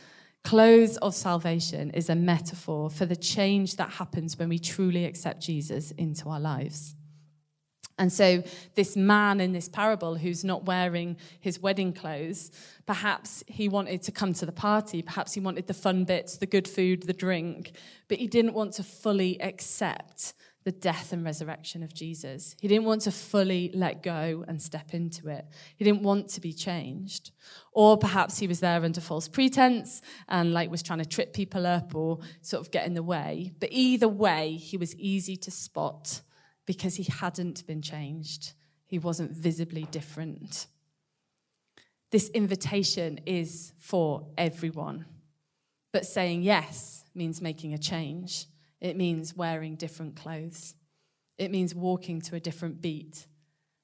Clothes 0.42 0.96
of 0.98 1.14
salvation 1.14 1.90
is 1.90 2.08
a 2.08 2.14
metaphor 2.14 2.88
for 2.88 3.04
the 3.04 3.16
change 3.16 3.76
that 3.76 3.90
happens 3.92 4.38
when 4.38 4.48
we 4.48 4.58
truly 4.58 5.04
accept 5.04 5.42
Jesus 5.42 5.90
into 5.92 6.28
our 6.28 6.40
lives. 6.40 6.94
And 7.96 8.12
so, 8.12 8.42
this 8.74 8.96
man 8.96 9.40
in 9.40 9.52
this 9.52 9.68
parable 9.68 10.16
who's 10.16 10.42
not 10.42 10.64
wearing 10.64 11.16
his 11.38 11.60
wedding 11.60 11.92
clothes, 11.92 12.50
perhaps 12.86 13.44
he 13.46 13.68
wanted 13.68 14.02
to 14.02 14.12
come 14.12 14.32
to 14.34 14.46
the 14.46 14.52
party, 14.52 15.00
perhaps 15.00 15.34
he 15.34 15.40
wanted 15.40 15.68
the 15.68 15.74
fun 15.74 16.04
bits, 16.04 16.36
the 16.36 16.46
good 16.46 16.66
food, 16.66 17.04
the 17.04 17.12
drink, 17.12 17.72
but 18.08 18.18
he 18.18 18.26
didn't 18.26 18.54
want 18.54 18.72
to 18.74 18.82
fully 18.82 19.40
accept 19.40 20.34
the 20.64 20.72
death 20.72 21.12
and 21.12 21.24
resurrection 21.24 21.82
of 21.82 21.92
Jesus. 21.92 22.56
He 22.58 22.68
didn't 22.68 22.86
want 22.86 23.02
to 23.02 23.12
fully 23.12 23.70
let 23.74 24.02
go 24.02 24.44
and 24.48 24.60
step 24.60 24.94
into 24.94 25.28
it. 25.28 25.44
He 25.76 25.84
didn't 25.84 26.02
want 26.02 26.28
to 26.30 26.40
be 26.40 26.54
changed. 26.54 27.32
Or 27.72 27.98
perhaps 27.98 28.38
he 28.38 28.46
was 28.46 28.60
there 28.60 28.82
under 28.82 29.00
false 29.00 29.28
pretense 29.28 30.00
and 30.26 30.54
like 30.54 30.70
was 30.70 30.82
trying 30.82 31.00
to 31.00 31.04
trip 31.04 31.34
people 31.34 31.66
up 31.66 31.94
or 31.94 32.20
sort 32.40 32.62
of 32.64 32.72
get 32.72 32.86
in 32.86 32.94
the 32.94 33.02
way. 33.02 33.52
But 33.60 33.68
either 33.72 34.08
way, 34.08 34.52
he 34.52 34.78
was 34.78 34.96
easy 34.96 35.36
to 35.36 35.50
spot 35.50 36.22
because 36.64 36.96
he 36.96 37.04
hadn't 37.04 37.66
been 37.66 37.82
changed. 37.82 38.54
He 38.86 38.98
wasn't 38.98 39.32
visibly 39.32 39.84
different. 39.90 40.66
This 42.10 42.30
invitation 42.30 43.20
is 43.26 43.72
for 43.78 44.28
everyone. 44.38 45.04
But 45.92 46.06
saying 46.06 46.42
yes 46.42 47.04
means 47.14 47.42
making 47.42 47.74
a 47.74 47.78
change. 47.78 48.46
It 48.84 48.98
means 48.98 49.34
wearing 49.34 49.76
different 49.76 50.14
clothes. 50.14 50.74
It 51.38 51.50
means 51.50 51.74
walking 51.74 52.20
to 52.20 52.36
a 52.36 52.40
different 52.40 52.82
beat. 52.82 53.26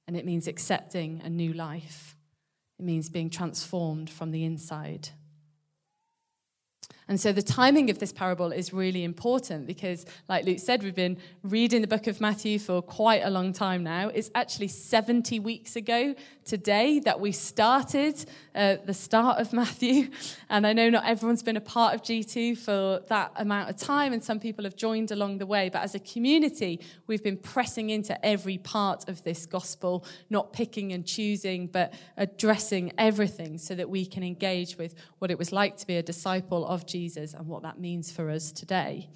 And 0.06 0.14
it 0.14 0.26
means 0.26 0.46
accepting 0.46 1.22
a 1.24 1.30
new 1.30 1.54
life. 1.54 2.18
It 2.78 2.84
means 2.84 3.08
being 3.08 3.30
transformed 3.30 4.10
from 4.10 4.30
the 4.30 4.44
inside. 4.44 5.08
And 7.10 7.20
so 7.20 7.32
the 7.32 7.42
timing 7.42 7.90
of 7.90 7.98
this 7.98 8.12
parable 8.12 8.52
is 8.52 8.72
really 8.72 9.02
important 9.02 9.66
because, 9.66 10.06
like 10.28 10.44
Luke 10.44 10.60
said, 10.60 10.84
we've 10.84 10.94
been 10.94 11.18
reading 11.42 11.80
the 11.80 11.88
book 11.88 12.06
of 12.06 12.20
Matthew 12.20 12.60
for 12.60 12.80
quite 12.80 13.22
a 13.24 13.30
long 13.30 13.52
time 13.52 13.82
now. 13.82 14.10
It's 14.14 14.30
actually 14.32 14.68
70 14.68 15.40
weeks 15.40 15.74
ago 15.74 16.14
today 16.44 17.00
that 17.00 17.18
we 17.18 17.32
started 17.32 18.24
uh, 18.54 18.76
the 18.84 18.94
start 18.94 19.40
of 19.40 19.52
Matthew. 19.62 20.10
And 20.48 20.64
I 20.64 20.72
know 20.72 20.88
not 20.88 21.04
everyone's 21.04 21.42
been 21.42 21.56
a 21.56 21.60
part 21.60 21.96
of 21.96 22.02
G2 22.02 22.56
for 22.56 23.00
that 23.08 23.32
amount 23.34 23.70
of 23.70 23.76
time, 23.76 24.12
and 24.12 24.22
some 24.22 24.38
people 24.38 24.62
have 24.62 24.76
joined 24.76 25.10
along 25.10 25.38
the 25.38 25.46
way. 25.46 25.68
But 25.68 25.82
as 25.82 25.96
a 25.96 26.00
community, 26.00 26.78
we've 27.08 27.24
been 27.24 27.38
pressing 27.38 27.90
into 27.90 28.24
every 28.24 28.58
part 28.58 29.08
of 29.08 29.24
this 29.24 29.46
gospel, 29.46 30.04
not 30.28 30.52
picking 30.52 30.92
and 30.92 31.04
choosing, 31.04 31.66
but 31.66 31.92
addressing 32.16 32.92
everything 32.96 33.58
so 33.58 33.74
that 33.74 33.90
we 33.90 34.06
can 34.06 34.22
engage 34.22 34.78
with 34.78 34.94
what 35.18 35.32
it 35.32 35.38
was 35.40 35.50
like 35.50 35.76
to 35.78 35.88
be 35.88 35.96
a 35.96 36.04
disciple 36.04 36.64
of 36.64 36.86
Jesus 36.86 36.99
Jesus 37.00 37.32
and 37.32 37.46
what 37.46 37.62
that 37.62 37.78
means 37.78 38.12
for 38.12 38.28
us 38.30 38.52
today. 38.52 39.08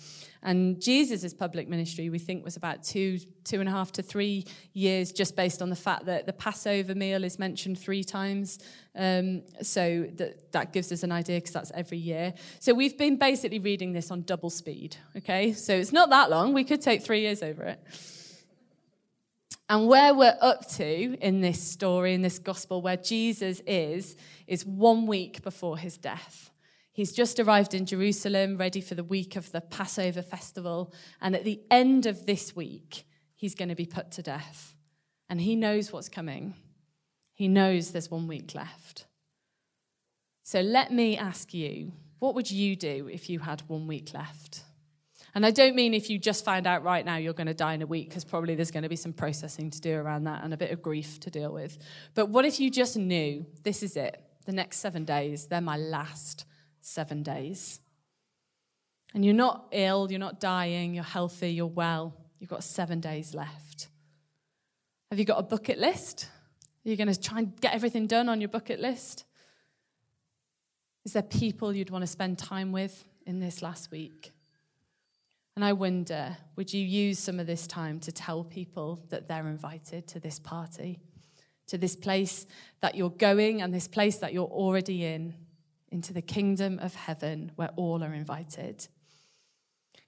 And 0.43 0.81
Jesus' 0.81 1.35
public 1.35 1.69
ministry, 1.69 2.09
we 2.09 2.19
think, 2.19 2.45
was 2.45 2.57
about 2.57 2.83
two, 2.83 3.19
two 3.45 3.61
and 3.61 3.69
a 3.69 3.73
half 3.73 3.93
to 3.93 4.03
three 4.03 4.47
years, 4.73 5.13
just 5.13 5.37
based 5.37 5.61
on 5.61 5.69
the 5.69 5.77
fact 5.77 6.07
that 6.07 6.25
the 6.25 6.33
Passover 6.33 6.95
meal 6.95 7.25
is 7.25 7.39
mentioned 7.39 7.79
three 7.79 8.05
times. 8.05 8.59
Um, 8.95 9.43
so 9.63 10.07
that, 10.17 10.53
that 10.53 10.73
gives 10.73 10.93
us 10.93 11.03
an 11.03 11.13
idea 11.13 11.39
because 11.39 11.53
that's 11.53 11.73
every 11.75 11.99
year. 11.99 12.33
So 12.59 12.73
we've 12.73 12.97
been 12.97 13.17
basically 13.17 13.59
reading 13.59 13.93
this 13.93 14.11
on 14.11 14.23
double 14.23 14.51
speed, 14.51 14.97
okay? 15.17 15.53
So 15.53 15.75
it's 15.75 15.93
not 15.93 16.09
that 16.11 16.31
long. 16.31 16.55
We 16.55 16.65
could 16.65 16.81
take 16.81 17.03
three 17.03 17.21
years 17.21 17.43
over 17.43 17.65
it. 17.65 17.81
And 19.69 19.89
where 19.89 20.15
we're 20.15 20.39
up 20.41 20.69
to 20.77 21.19
in 21.21 21.41
this 21.41 21.63
story, 21.63 22.15
in 22.15 22.23
this 22.23 22.39
gospel, 22.39 22.83
where 22.83 22.99
Jesus 22.99 23.61
is, 23.67 24.17
is 24.47 24.65
one 24.65 25.07
week 25.07 25.43
before 25.43 25.79
his 25.79 25.97
death. 25.97 26.51
He's 26.95 27.13
just 27.13 27.41
arrived 27.41 27.75
in 27.75 27.87
Jerusalem, 27.87 28.57
ready 28.57 28.81
for 28.81 28.95
the 28.95 29.03
week 29.03 29.35
of 29.35 29.51
the 29.51 29.61
Passover 29.61 30.23
festival. 30.23 30.95
And 31.21 31.35
at 31.35 31.43
the 31.43 31.61
end 31.69 32.07
of 32.07 32.25
this 32.25 32.55
week, 32.55 33.05
he's 33.35 33.57
going 33.57 33.69
to 33.69 33.75
be 33.75 33.85
put 33.85 34.13
to 34.13 34.23
death. 34.23 34.77
And 35.29 35.41
he 35.41 35.57
knows 35.57 35.93
what's 35.93 36.09
coming. 36.09 36.55
He 37.33 37.49
knows 37.49 37.91
there's 37.91 38.13
one 38.13 38.29
week 38.29 38.55
left. 38.55 39.07
So 40.45 40.61
let 40.61 40.93
me 40.93 41.19
ask 41.19 41.53
you 41.53 41.93
what 42.21 42.37
would 42.37 42.49
you 42.49 42.77
do 42.77 43.09
if 43.13 43.29
you 43.29 43.41
had 43.41 43.63
one 43.67 43.89
week 43.89 44.15
left? 44.15 44.63
And 45.35 45.45
I 45.45 45.51
don't 45.51 45.75
mean 45.75 45.95
if 45.95 46.09
you 46.09 46.17
just 46.17 46.45
find 46.45 46.65
out 46.65 46.85
right 46.85 47.05
now 47.05 47.17
you're 47.17 47.33
going 47.33 47.49
to 47.49 47.55
die 47.55 47.75
in 47.75 47.83
a 47.83 47.87
week, 47.87 48.09
because 48.09 48.25
probably 48.25 48.55
there's 48.55 48.71
going 48.71 48.85
to 48.85 48.89
be 48.89 48.95
some 48.95 49.13
processing 49.13 49.69
to 49.71 49.81
do 49.81 49.97
around 49.97 50.25
that 50.25 50.45
and 50.45 50.55
a 50.55 50.57
bit 50.57 50.71
of 50.71 50.81
grief 50.81 51.19
to 51.21 51.31
deal 51.31 51.53
with. 51.53 51.77
But 52.15 52.29
what 52.29 52.45
if 52.45 52.61
you 52.61 52.71
just 52.71 52.97
knew 52.97 53.47
this 53.65 53.83
is 53.83 53.97
it? 53.97 54.23
The 54.47 54.53
next 54.53 54.79
seven 54.79 55.05
days, 55.05 55.47
they're 55.47 55.61
my 55.61 55.77
last 55.77 56.45
seven 56.85 57.23
days. 57.23 57.81
And 59.15 59.25
you're 59.25 59.35
not 59.35 59.67
ill, 59.73 60.09
you're 60.11 60.21
not 60.21 60.41
dying, 60.41 60.95
you're 60.95 61.05
healthy, 61.05 61.51
you're 61.51 61.67
well. 61.67 62.15
You've 62.39 62.51
got 62.51 62.65
seven 62.65 63.01
days 63.01 63.35
left. 63.35 63.89
Have 65.11 65.19
you 65.19 65.25
got 65.25 65.39
a 65.39 65.43
bucket 65.43 65.79
list? 65.79 66.29
Are 66.85 66.91
you 66.91 66.97
going 66.97 67.13
to 67.13 67.19
try 67.19 67.39
and 67.39 67.59
get 67.61 67.75
everything 67.75 68.07
done 68.07 68.29
on 68.29 68.41
your 68.41 68.49
bucket 68.49 68.81
list? 68.81 69.25
Is 71.05 71.13
there 71.13 71.23
people 71.23 71.73
you'd 71.73 71.91
want 71.91 72.03
to 72.03 72.07
spend 72.07 72.39
time 72.39 72.73
with 72.73 73.05
in 73.27 73.41
this 73.41 73.63
last 73.63 73.91
week? 73.91 74.33
And 75.57 75.65
I 75.65 75.73
wonder, 75.73 76.37
would 76.57 76.75
you 76.75 76.85
use 76.85 77.19
some 77.19 77.39
of 77.39 77.47
this 77.47 77.67
time 77.67 78.01
to 78.01 78.13
tell 78.13 78.43
people 78.43 79.05
that 79.11 79.29
they're 79.29 79.47
invited 79.47 80.09
to 80.09 80.21
this 80.21 80.39
party, 80.39 80.99
to 81.69 81.79
this 81.79 81.95
place 81.95 82.47
that 82.81 82.97
you're 82.97 83.11
going 83.11 83.63
and 83.63 83.73
this 83.73 83.87
place 83.87 84.17
that 84.17 84.33
you're 84.33 84.45
already 84.49 85.05
in, 85.05 85.35
into 85.95 86.13
the 86.13 86.21
kingdom 86.21 86.79
of 86.81 86.95
heaven 86.95 87.53
where 87.57 87.71
all 87.77 88.03
are 88.03 88.13
invited? 88.13 88.89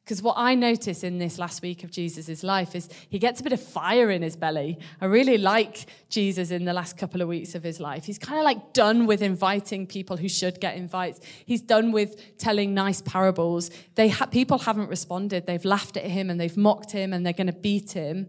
Because 0.04 0.22
what 0.22 0.34
I 0.36 0.54
notice 0.54 1.02
in 1.02 1.18
this 1.18 1.36
last 1.36 1.62
week 1.62 1.82
of 1.82 1.90
Jesus' 1.90 2.44
life 2.44 2.76
is 2.76 2.88
he 3.08 3.18
gets 3.18 3.40
a 3.40 3.42
bit 3.42 3.52
of 3.52 3.60
fire 3.60 4.08
in 4.10 4.22
his 4.22 4.36
belly. 4.36 4.78
I 5.00 5.06
really 5.06 5.36
like 5.36 5.86
Jesus 6.08 6.52
in 6.52 6.64
the 6.64 6.72
last 6.72 6.96
couple 6.96 7.22
of 7.22 7.28
weeks 7.28 7.56
of 7.56 7.64
his 7.64 7.80
life. 7.80 8.04
He's 8.04 8.18
kind 8.18 8.38
of 8.38 8.44
like 8.44 8.72
done 8.72 9.06
with 9.06 9.20
inviting 9.20 9.84
people 9.86 10.16
who 10.16 10.28
should 10.28 10.60
get 10.60 10.76
invites. 10.76 11.20
He's 11.44 11.60
done 11.60 11.90
with 11.90 12.38
telling 12.38 12.72
nice 12.72 13.00
parables. 13.02 13.70
They 13.96 14.08
ha- 14.08 14.26
people 14.26 14.58
haven't 14.58 14.88
responded. 14.88 15.46
They've 15.46 15.64
laughed 15.64 15.96
at 15.96 16.04
him 16.04 16.30
and 16.30 16.40
they've 16.40 16.56
mocked 16.56 16.92
him 16.92 17.12
and 17.12 17.26
they're 17.26 17.32
going 17.32 17.48
to 17.48 17.52
beat 17.52 17.92
him. 17.92 18.28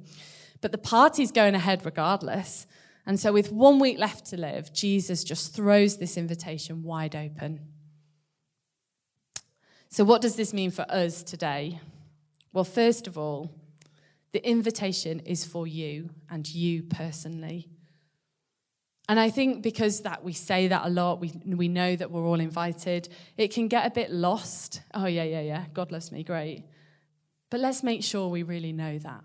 But 0.61 0.71
the 0.71 0.79
party's 0.79 1.31
going 1.31 1.53
ahead 1.53 1.85
regardless. 1.85 2.65
And 3.07 3.17
so, 3.17 3.31
with 3.31 3.53
one 3.53 3.79
week 3.79 3.97
left 3.97 4.25
to 4.27 4.37
live, 4.37 4.73
Jesus 4.73 5.23
just 5.23 5.55
throws 5.55 5.97
this 5.97 6.17
invitation 6.17 6.83
wide 6.83 7.15
open. 7.15 7.61
So, 9.87 10.03
what 10.03 10.21
does 10.21 10.35
this 10.35 10.53
mean 10.53 10.71
for 10.71 10.85
us 10.89 11.23
today? 11.23 11.79
Well, 12.51 12.65
first 12.65 13.07
of 13.07 13.17
all, 13.17 13.49
the 14.33 14.45
invitation 14.45 15.21
is 15.21 15.45
for 15.45 15.65
you 15.65 16.09
and 16.29 16.53
you 16.53 16.83
personally. 16.83 17.69
And 19.07 19.21
I 19.21 19.29
think 19.29 19.63
because 19.63 20.01
that 20.01 20.21
we 20.21 20.33
say 20.33 20.67
that 20.67 20.85
a 20.85 20.89
lot, 20.89 21.21
we, 21.21 21.31
we 21.45 21.69
know 21.69 21.95
that 21.95 22.11
we're 22.11 22.25
all 22.27 22.41
invited, 22.41 23.07
it 23.37 23.53
can 23.53 23.69
get 23.69 23.87
a 23.87 23.89
bit 23.89 24.11
lost. 24.11 24.81
Oh, 24.93 25.05
yeah, 25.05 25.23
yeah, 25.23 25.39
yeah, 25.39 25.65
God 25.73 25.93
loves 25.93 26.11
me, 26.11 26.23
great. 26.23 26.65
But 27.49 27.61
let's 27.61 27.83
make 27.83 28.03
sure 28.03 28.27
we 28.27 28.43
really 28.43 28.73
know 28.73 28.99
that, 28.99 29.23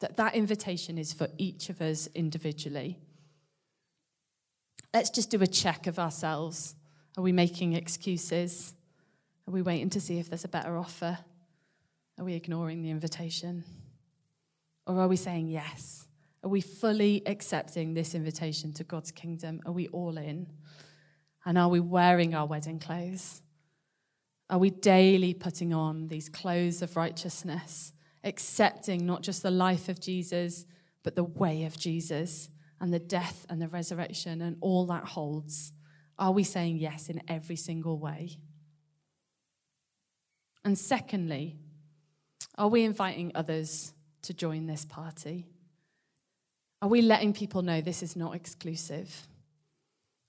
that 0.00 0.18
that 0.18 0.34
invitation 0.34 0.98
is 0.98 1.14
for 1.14 1.28
each 1.38 1.70
of 1.70 1.80
us 1.80 2.10
individually. 2.14 2.98
Let's 4.96 5.10
just 5.10 5.28
do 5.28 5.42
a 5.42 5.46
check 5.46 5.86
of 5.88 5.98
ourselves. 5.98 6.74
Are 7.18 7.22
we 7.22 7.30
making 7.30 7.74
excuses? 7.74 8.72
Are 9.46 9.50
we 9.52 9.60
waiting 9.60 9.90
to 9.90 10.00
see 10.00 10.18
if 10.18 10.30
there's 10.30 10.46
a 10.46 10.48
better 10.48 10.78
offer? 10.78 11.18
Are 12.18 12.24
we 12.24 12.32
ignoring 12.32 12.80
the 12.80 12.88
invitation? 12.88 13.62
Or 14.86 14.98
are 14.98 15.06
we 15.06 15.16
saying 15.16 15.48
yes? 15.48 16.06
Are 16.42 16.48
we 16.48 16.62
fully 16.62 17.22
accepting 17.26 17.92
this 17.92 18.14
invitation 18.14 18.72
to 18.72 18.84
God's 18.84 19.10
kingdom? 19.10 19.60
Are 19.66 19.72
we 19.72 19.88
all 19.88 20.16
in? 20.16 20.46
And 21.44 21.58
are 21.58 21.68
we 21.68 21.78
wearing 21.78 22.34
our 22.34 22.46
wedding 22.46 22.78
clothes? 22.78 23.42
Are 24.48 24.58
we 24.58 24.70
daily 24.70 25.34
putting 25.34 25.74
on 25.74 26.08
these 26.08 26.30
clothes 26.30 26.80
of 26.80 26.96
righteousness, 26.96 27.92
accepting 28.24 29.04
not 29.04 29.20
just 29.20 29.42
the 29.42 29.50
life 29.50 29.90
of 29.90 30.00
Jesus, 30.00 30.64
but 31.02 31.16
the 31.16 31.24
way 31.24 31.64
of 31.64 31.78
Jesus 31.78 32.48
and 32.80 32.92
the 32.92 32.98
death 32.98 33.46
and 33.48 33.60
the 33.60 33.68
resurrection 33.68 34.42
and 34.42 34.56
all 34.60 34.86
that 34.86 35.04
holds? 35.04 35.72
Are 36.18 36.32
we 36.32 36.44
saying 36.44 36.78
yes 36.78 37.08
in 37.08 37.22
every 37.28 37.56
single 37.56 37.98
way? 37.98 38.38
And 40.64 40.78
secondly, 40.78 41.56
are 42.56 42.68
we 42.68 42.84
inviting 42.84 43.32
others 43.34 43.92
to 44.22 44.34
join 44.34 44.66
this 44.66 44.84
party? 44.84 45.46
Are 46.82 46.88
we 46.88 47.02
letting 47.02 47.32
people 47.32 47.62
know 47.62 47.80
this 47.80 48.02
is 48.02 48.16
not 48.16 48.34
exclusive? 48.34 49.28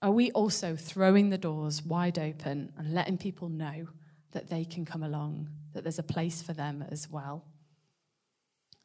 Are 0.02 0.12
we 0.12 0.32
also 0.32 0.76
throwing 0.76 1.30
the 1.30 1.38
doors 1.38 1.84
wide 1.84 2.20
open 2.20 2.72
and 2.78 2.94
letting 2.94 3.18
people 3.18 3.50
know 3.50 3.88
that 4.32 4.50
they 4.50 4.64
can 4.64 4.86
come 4.86 5.04
along, 5.04 5.50
that 5.74 5.84
there's 5.84 6.00
a 6.00 6.04
place 6.04 6.42
for 6.42 6.54
them 6.54 6.86
as 6.90 7.10
well? 7.10 7.44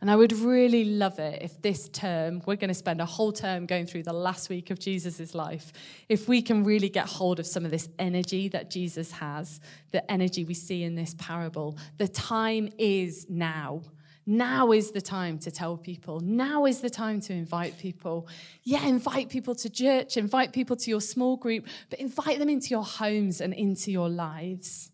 And 0.02 0.10
I 0.10 0.16
would 0.16 0.32
really 0.32 0.84
love 0.84 1.20
it 1.20 1.42
if 1.42 1.62
this 1.62 1.88
term, 1.88 2.42
we're 2.44 2.56
going 2.56 2.66
to 2.66 2.74
spend 2.74 3.00
a 3.00 3.06
whole 3.06 3.30
term 3.30 3.66
going 3.66 3.86
through 3.86 4.02
the 4.02 4.12
last 4.12 4.48
week 4.50 4.70
of 4.70 4.80
Jesus' 4.80 5.32
life, 5.32 5.72
if 6.08 6.26
we 6.26 6.42
can 6.42 6.64
really 6.64 6.88
get 6.88 7.06
hold 7.06 7.38
of 7.38 7.46
some 7.46 7.64
of 7.64 7.70
this 7.70 7.88
energy 8.00 8.48
that 8.48 8.68
Jesus 8.68 9.12
has, 9.12 9.60
the 9.92 10.10
energy 10.10 10.44
we 10.44 10.54
see 10.54 10.82
in 10.82 10.96
this 10.96 11.14
parable. 11.18 11.78
The 11.98 12.08
time 12.08 12.68
is 12.78 13.30
now. 13.30 13.82
Now 14.26 14.72
is 14.72 14.90
the 14.90 15.00
time 15.00 15.38
to 15.38 15.52
tell 15.52 15.76
people. 15.76 16.18
Now 16.18 16.66
is 16.66 16.80
the 16.80 16.90
time 16.90 17.20
to 17.20 17.32
invite 17.32 17.78
people. 17.78 18.26
Yeah, 18.64 18.84
invite 18.84 19.28
people 19.28 19.54
to 19.54 19.70
church, 19.70 20.16
invite 20.16 20.52
people 20.52 20.74
to 20.74 20.90
your 20.90 21.00
small 21.00 21.36
group, 21.36 21.68
but 21.90 22.00
invite 22.00 22.40
them 22.40 22.48
into 22.48 22.70
your 22.70 22.84
homes 22.84 23.40
and 23.40 23.54
into 23.54 23.92
your 23.92 24.08
lives 24.08 24.91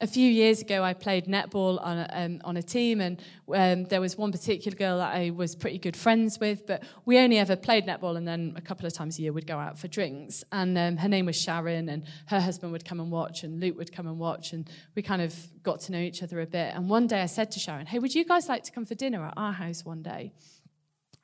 a 0.00 0.06
few 0.06 0.30
years 0.30 0.60
ago, 0.60 0.82
I 0.82 0.92
played 0.92 1.26
netball 1.26 1.82
on 1.82 1.98
a, 1.98 2.08
um, 2.12 2.40
on 2.44 2.56
a 2.56 2.62
team, 2.62 3.00
and 3.00 3.20
um, 3.54 3.84
there 3.84 4.00
was 4.00 4.16
one 4.16 4.30
particular 4.30 4.76
girl 4.76 4.98
that 4.98 5.14
I 5.14 5.30
was 5.30 5.54
pretty 5.54 5.78
good 5.78 5.96
friends 5.96 6.38
with, 6.38 6.66
but 6.66 6.82
we 7.04 7.18
only 7.18 7.38
ever 7.38 7.56
played 7.56 7.86
netball, 7.86 8.16
and 8.16 8.28
then 8.28 8.52
a 8.56 8.60
couple 8.60 8.86
of 8.86 8.92
times 8.92 9.18
a 9.18 9.22
year 9.22 9.32
we'd 9.32 9.46
go 9.46 9.58
out 9.58 9.78
for 9.78 9.88
drinks. 9.88 10.44
And 10.52 10.76
um, 10.76 10.96
her 10.98 11.08
name 11.08 11.26
was 11.26 11.40
Sharon, 11.40 11.88
and 11.88 12.04
her 12.26 12.40
husband 12.40 12.72
would 12.72 12.84
come 12.84 13.00
and 13.00 13.10
watch, 13.10 13.42
and 13.42 13.60
Luke 13.60 13.78
would 13.78 13.92
come 13.92 14.06
and 14.06 14.18
watch, 14.18 14.52
and 14.52 14.68
we 14.94 15.02
kind 15.02 15.22
of 15.22 15.34
got 15.62 15.80
to 15.80 15.92
know 15.92 16.00
each 16.00 16.22
other 16.22 16.40
a 16.40 16.46
bit. 16.46 16.74
And 16.74 16.90
one 16.90 17.06
day 17.06 17.22
I 17.22 17.26
said 17.26 17.50
to 17.52 17.58
Sharon, 17.58 17.86
Hey, 17.86 17.98
would 17.98 18.14
you 18.14 18.24
guys 18.24 18.48
like 18.48 18.64
to 18.64 18.72
come 18.72 18.84
for 18.84 18.94
dinner 18.94 19.24
at 19.24 19.34
our 19.36 19.52
house 19.52 19.84
one 19.84 20.02
day? 20.02 20.32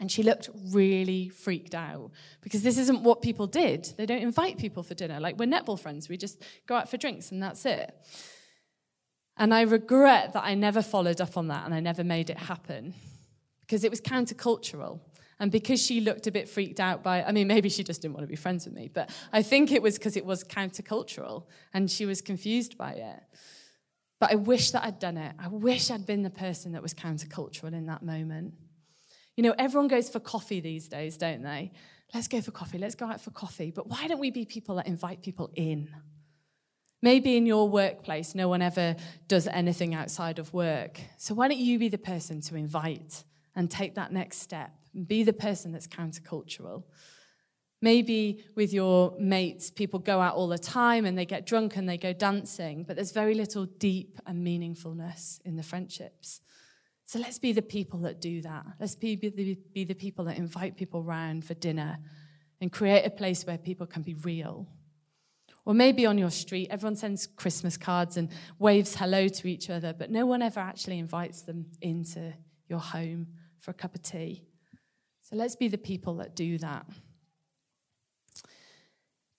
And 0.00 0.10
she 0.10 0.24
looked 0.24 0.48
really 0.70 1.28
freaked 1.28 1.74
out 1.76 2.10
because 2.40 2.62
this 2.64 2.76
isn't 2.76 3.02
what 3.02 3.22
people 3.22 3.46
did. 3.46 3.92
They 3.96 4.04
don't 4.04 4.22
invite 4.22 4.58
people 4.58 4.82
for 4.82 4.94
dinner. 4.94 5.20
Like, 5.20 5.38
we're 5.38 5.46
netball 5.46 5.78
friends, 5.78 6.08
we 6.08 6.16
just 6.16 6.42
go 6.66 6.74
out 6.74 6.90
for 6.90 6.96
drinks, 6.96 7.30
and 7.30 7.42
that's 7.42 7.64
it. 7.66 7.94
And 9.36 9.54
I 9.54 9.62
regret 9.62 10.34
that 10.34 10.44
I 10.44 10.54
never 10.54 10.82
followed 10.82 11.20
up 11.20 11.36
on 11.36 11.48
that 11.48 11.64
and 11.64 11.74
I 11.74 11.80
never 11.80 12.04
made 12.04 12.30
it 12.30 12.36
happen 12.36 12.94
because 13.60 13.84
it 13.84 13.90
was 13.90 14.00
countercultural. 14.00 15.00
And 15.40 15.50
because 15.50 15.84
she 15.84 16.00
looked 16.00 16.26
a 16.28 16.30
bit 16.30 16.48
freaked 16.48 16.78
out 16.78 17.02
by, 17.02 17.24
I 17.24 17.32
mean, 17.32 17.48
maybe 17.48 17.68
she 17.68 17.82
just 17.82 18.02
didn't 18.02 18.14
want 18.14 18.22
to 18.24 18.28
be 18.28 18.36
friends 18.36 18.64
with 18.64 18.74
me, 18.74 18.88
but 18.92 19.10
I 19.32 19.42
think 19.42 19.72
it 19.72 19.82
was 19.82 19.98
because 19.98 20.16
it 20.16 20.24
was 20.24 20.44
countercultural 20.44 21.46
and 21.74 21.90
she 21.90 22.06
was 22.06 22.20
confused 22.20 22.78
by 22.78 22.92
it. 22.92 23.20
But 24.20 24.30
I 24.30 24.34
wish 24.36 24.70
that 24.70 24.84
I'd 24.84 25.00
done 25.00 25.16
it. 25.16 25.34
I 25.40 25.48
wish 25.48 25.90
I'd 25.90 26.06
been 26.06 26.22
the 26.22 26.30
person 26.30 26.72
that 26.72 26.82
was 26.82 26.94
countercultural 26.94 27.72
in 27.72 27.86
that 27.86 28.04
moment. 28.04 28.54
You 29.36 29.42
know, 29.42 29.54
everyone 29.58 29.88
goes 29.88 30.08
for 30.08 30.20
coffee 30.20 30.60
these 30.60 30.86
days, 30.86 31.16
don't 31.16 31.42
they? 31.42 31.72
Let's 32.14 32.28
go 32.28 32.40
for 32.40 32.52
coffee, 32.52 32.78
let's 32.78 32.94
go 32.94 33.06
out 33.06 33.20
for 33.20 33.30
coffee. 33.30 33.72
But 33.72 33.88
why 33.88 34.06
don't 34.06 34.20
we 34.20 34.30
be 34.30 34.44
people 34.44 34.76
that 34.76 34.86
invite 34.86 35.22
people 35.22 35.50
in? 35.56 35.88
Maybe 37.02 37.36
in 37.36 37.46
your 37.46 37.68
workplace, 37.68 38.34
no 38.34 38.48
one 38.48 38.62
ever 38.62 38.94
does 39.26 39.48
anything 39.48 39.92
outside 39.92 40.38
of 40.38 40.54
work. 40.54 41.00
So 41.18 41.34
why 41.34 41.48
don't 41.48 41.58
you 41.58 41.78
be 41.78 41.88
the 41.88 41.98
person 41.98 42.40
to 42.42 42.54
invite 42.54 43.24
and 43.56 43.68
take 43.68 43.96
that 43.96 44.12
next 44.12 44.38
step 44.38 44.70
and 44.94 45.06
be 45.06 45.24
the 45.24 45.32
person 45.32 45.72
that's 45.72 45.88
countercultural? 45.88 46.84
Maybe 47.80 48.44
with 48.54 48.72
your 48.72 49.16
mates, 49.18 49.68
people 49.68 49.98
go 49.98 50.20
out 50.20 50.36
all 50.36 50.46
the 50.46 50.58
time 50.58 51.04
and 51.04 51.18
they 51.18 51.26
get 51.26 51.44
drunk 51.44 51.76
and 51.76 51.88
they 51.88 51.98
go 51.98 52.12
dancing, 52.12 52.84
but 52.84 52.94
there's 52.94 53.10
very 53.10 53.34
little 53.34 53.66
deep 53.66 54.20
and 54.24 54.46
meaningfulness 54.46 55.40
in 55.44 55.56
the 55.56 55.64
friendships. 55.64 56.40
So 57.04 57.18
let's 57.18 57.40
be 57.40 57.52
the 57.52 57.62
people 57.62 57.98
that 58.00 58.20
do 58.20 58.40
that. 58.42 58.64
Let's 58.78 58.94
be, 58.94 59.16
the, 59.16 59.58
be 59.74 59.82
the 59.82 59.94
people 59.94 60.26
that 60.26 60.38
invite 60.38 60.76
people 60.76 61.02
round 61.02 61.44
for 61.44 61.54
dinner 61.54 61.98
and 62.60 62.70
create 62.70 63.04
a 63.04 63.10
place 63.10 63.44
where 63.44 63.58
people 63.58 63.88
can 63.88 64.02
be 64.02 64.14
real. 64.14 64.68
Or 65.64 65.74
maybe 65.74 66.06
on 66.06 66.18
your 66.18 66.30
street, 66.30 66.68
everyone 66.70 66.96
sends 66.96 67.26
Christmas 67.26 67.76
cards 67.76 68.16
and 68.16 68.28
waves 68.58 68.96
hello 68.96 69.28
to 69.28 69.48
each 69.48 69.70
other, 69.70 69.92
but 69.92 70.10
no 70.10 70.26
one 70.26 70.42
ever 70.42 70.60
actually 70.60 70.98
invites 70.98 71.42
them 71.42 71.66
into 71.80 72.32
your 72.68 72.80
home 72.80 73.28
for 73.60 73.70
a 73.70 73.74
cup 73.74 73.94
of 73.94 74.02
tea. 74.02 74.44
So 75.22 75.36
let's 75.36 75.54
be 75.54 75.68
the 75.68 75.78
people 75.78 76.16
that 76.16 76.34
do 76.34 76.58
that 76.58 76.86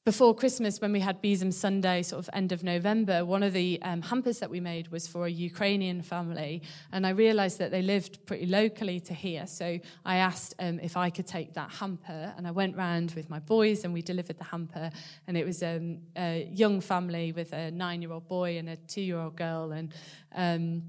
before 0.06 0.36
Christmas, 0.36 0.82
when 0.82 0.92
we 0.92 1.00
had 1.00 1.22
Besom 1.22 1.54
Sunday, 1.54 2.04
sort 2.04 2.20
of 2.20 2.30
end 2.34 2.52
of 2.52 2.62
November, 2.62 3.24
one 3.24 3.42
of 3.42 3.54
the 3.54 3.82
um, 3.84 4.02
hampers 4.02 4.39
that 4.39 4.50
we 4.50 4.60
made 4.60 4.89
was 4.89 5.08
for 5.08 5.26
a 5.28 5.30
Ukrainian 5.30 6.02
family. 6.02 6.62
And 6.92 7.08
I 7.08 7.12
realized 7.12 7.58
that 7.60 7.72
they 7.72 7.82
lived 7.82 8.26
pretty 8.26 8.46
locally 8.46 9.00
to 9.00 9.13
here. 9.13 9.48
So 9.48 9.80
I 10.04 10.18
asked 10.18 10.56
um, 10.60 10.82
if 10.82 10.98
I 10.98 11.10
could 11.10 11.26
take 11.26 11.54
that 11.54 11.72
hamper. 11.72 12.34
And 12.36 12.46
I 12.46 12.52
went 12.52 12.76
round 12.76 13.13
with 13.16 13.30
my 13.30 13.39
boys 13.39 13.86
and 13.86 13.94
we 13.94 14.02
delivered 14.02 14.38
the 14.38 14.44
hamper. 14.44 14.92
And 15.28 15.38
it 15.38 15.46
was 15.46 15.63
um, 15.63 16.00
a 16.18 16.50
young 16.52 16.82
family 16.82 17.32
with 17.32 17.54
a 17.54 17.72
nine 17.72 18.02
year 18.02 18.12
old 18.12 18.28
boy 18.28 18.58
and 18.58 18.68
a 18.68 18.76
two 18.76 19.02
year 19.02 19.20
old 19.20 19.38
girl. 19.38 19.72
And 19.72 19.94
um, 20.36 20.84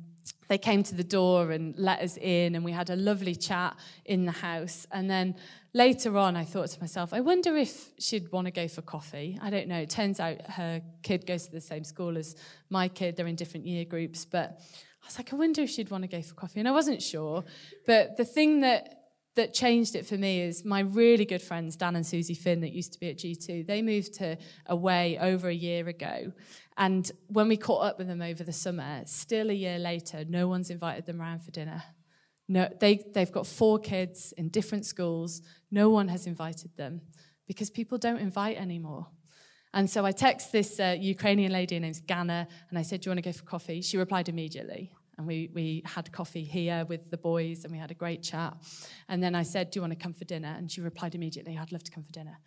they 0.49 0.59
came 0.59 0.83
to 0.85 0.95
the 0.95 1.05
door 1.05 1.51
and 1.51 1.75
let 1.79 2.01
us 2.01 2.17
in, 2.17 2.55
and 2.55 2.65
we 2.65 2.73
had 2.73 2.91
a 2.91 2.97
lovely 2.97 3.35
chat 3.35 3.77
in 4.05 4.27
the 4.27 4.33
house. 4.33 4.87
And 4.93 5.11
then 5.11 5.37
later 5.73 6.17
on, 6.19 6.37
I 6.37 6.45
thought 6.45 6.69
to 6.69 6.81
myself, 6.81 7.13
I 7.13 7.21
wonder 7.21 7.57
if 7.57 7.91
she'd 7.99 8.31
want 8.31 8.47
to 8.47 8.51
go 8.51 8.69
for 8.69 8.83
coffee. 8.83 9.39
I 9.41 9.51
don't 9.51 9.69
know. 9.69 9.79
It 9.79 9.91
turns 9.91 10.21
out 10.21 10.41
her 10.53 10.83
kid 11.03 11.27
goes 11.27 11.47
to 11.47 11.53
the 11.53 11.61
same 11.61 11.85
school 11.85 12.17
as 12.17 12.37
my 12.71 12.89
kid, 12.89 13.17
they're 13.17 13.27
in 13.27 13.37
different 13.37 13.67
year 13.67 13.85
groups. 13.85 14.25
But 14.25 14.61
I 15.03 15.07
was 15.07 15.19
like, 15.19 15.33
I 15.33 15.37
wonder 15.37 15.63
if 15.63 15.71
she'd 15.71 15.91
want 15.91 16.03
to 16.03 16.09
go 16.09 16.23
for 16.23 16.35
coffee. 16.35 16.61
And 16.61 16.69
I 16.69 16.73
wasn't 16.73 17.03
sure. 17.03 17.45
But 17.87 18.17
the 18.17 18.25
thing 18.25 18.61
that 18.61 19.05
that 19.37 19.53
changed 19.53 19.97
it 19.97 20.07
for 20.07 20.17
me 20.17 20.41
is 20.41 20.65
my 20.65 20.81
really 20.81 21.25
good 21.25 21.43
friends, 21.43 21.77
Dan 21.77 21.97
and 21.97 22.07
Susie 22.07 22.35
Finn, 22.35 22.61
that 22.61 22.73
used 22.73 22.93
to 22.93 23.01
be 23.01 23.11
at 23.11 23.19
G2, 23.19 23.67
they 23.67 23.83
moved 23.83 24.15
to 24.15 24.37
away 24.67 25.19
over 25.19 25.49
a 25.49 25.55
year 25.55 25.89
ago. 25.89 26.33
And 26.77 27.11
when 27.29 27.49
we 27.49 27.57
caught 27.57 27.85
up 27.85 27.99
with 27.99 28.09
them 28.09 28.21
over 28.21 28.43
the 28.43 28.53
summer, 28.53 29.03
still 29.07 29.51
a 29.51 29.55
year 29.55 29.79
later, 29.79 30.25
no 30.29 30.49
one's 30.49 30.71
invited 30.71 31.07
them 31.07 31.21
around 31.21 31.41
for 31.41 31.51
dinner. 31.51 31.83
No, 32.49 32.69
they, 32.81 33.05
they've 33.15 33.31
got 33.31 33.47
four 33.47 33.79
kids 33.79 34.33
in 34.37 34.49
different 34.49 34.85
schools. 34.85 35.41
No 35.71 35.89
one 35.89 36.09
has 36.09 36.27
invited 36.27 36.77
them 36.77 37.03
because 37.47 37.71
people 37.71 37.97
don't 37.97 38.19
invite 38.19 38.57
anymore. 38.57 39.07
And 39.73 39.89
so 39.89 40.05
I 40.05 40.13
text 40.13 40.53
this 40.53 40.79
uh, 40.79 40.97
Ukrainian 40.99 41.53
lady, 41.53 41.75
her 41.75 41.81
name's 41.81 42.01
Gana, 42.01 42.47
and 42.71 42.79
I 42.79 42.83
said, 42.83 43.01
Do 43.01 43.09
you 43.09 43.11
want 43.11 43.25
to 43.25 43.29
go 43.29 43.33
for 43.33 43.45
coffee? 43.45 43.81
She 43.81 43.97
replied 43.97 44.29
immediately. 44.29 44.93
And 45.17 45.27
we, 45.27 45.51
we 45.55 45.83
had 45.85 46.11
coffee 46.13 46.45
here 46.45 46.85
with 46.89 47.11
the 47.11 47.17
boys 47.17 47.65
and 47.65 47.73
we 47.73 47.79
had 47.79 47.93
a 47.93 47.95
great 47.95 48.23
chat. 48.23 48.57
And 49.09 49.23
then 49.23 49.35
I 49.35 49.43
said, 49.43 49.71
Do 49.71 49.79
you 49.79 49.83
want 49.83 49.93
to 49.93 49.99
come 49.99 50.13
for 50.13 50.25
dinner? 50.25 50.55
And 50.57 50.71
she 50.71 50.81
replied 50.81 51.15
immediately, 51.15 51.59
I'd 51.59 51.73
love 51.73 51.85
to 51.85 51.91
come 51.91 52.05
for 52.05 52.13
dinner. 52.13 52.39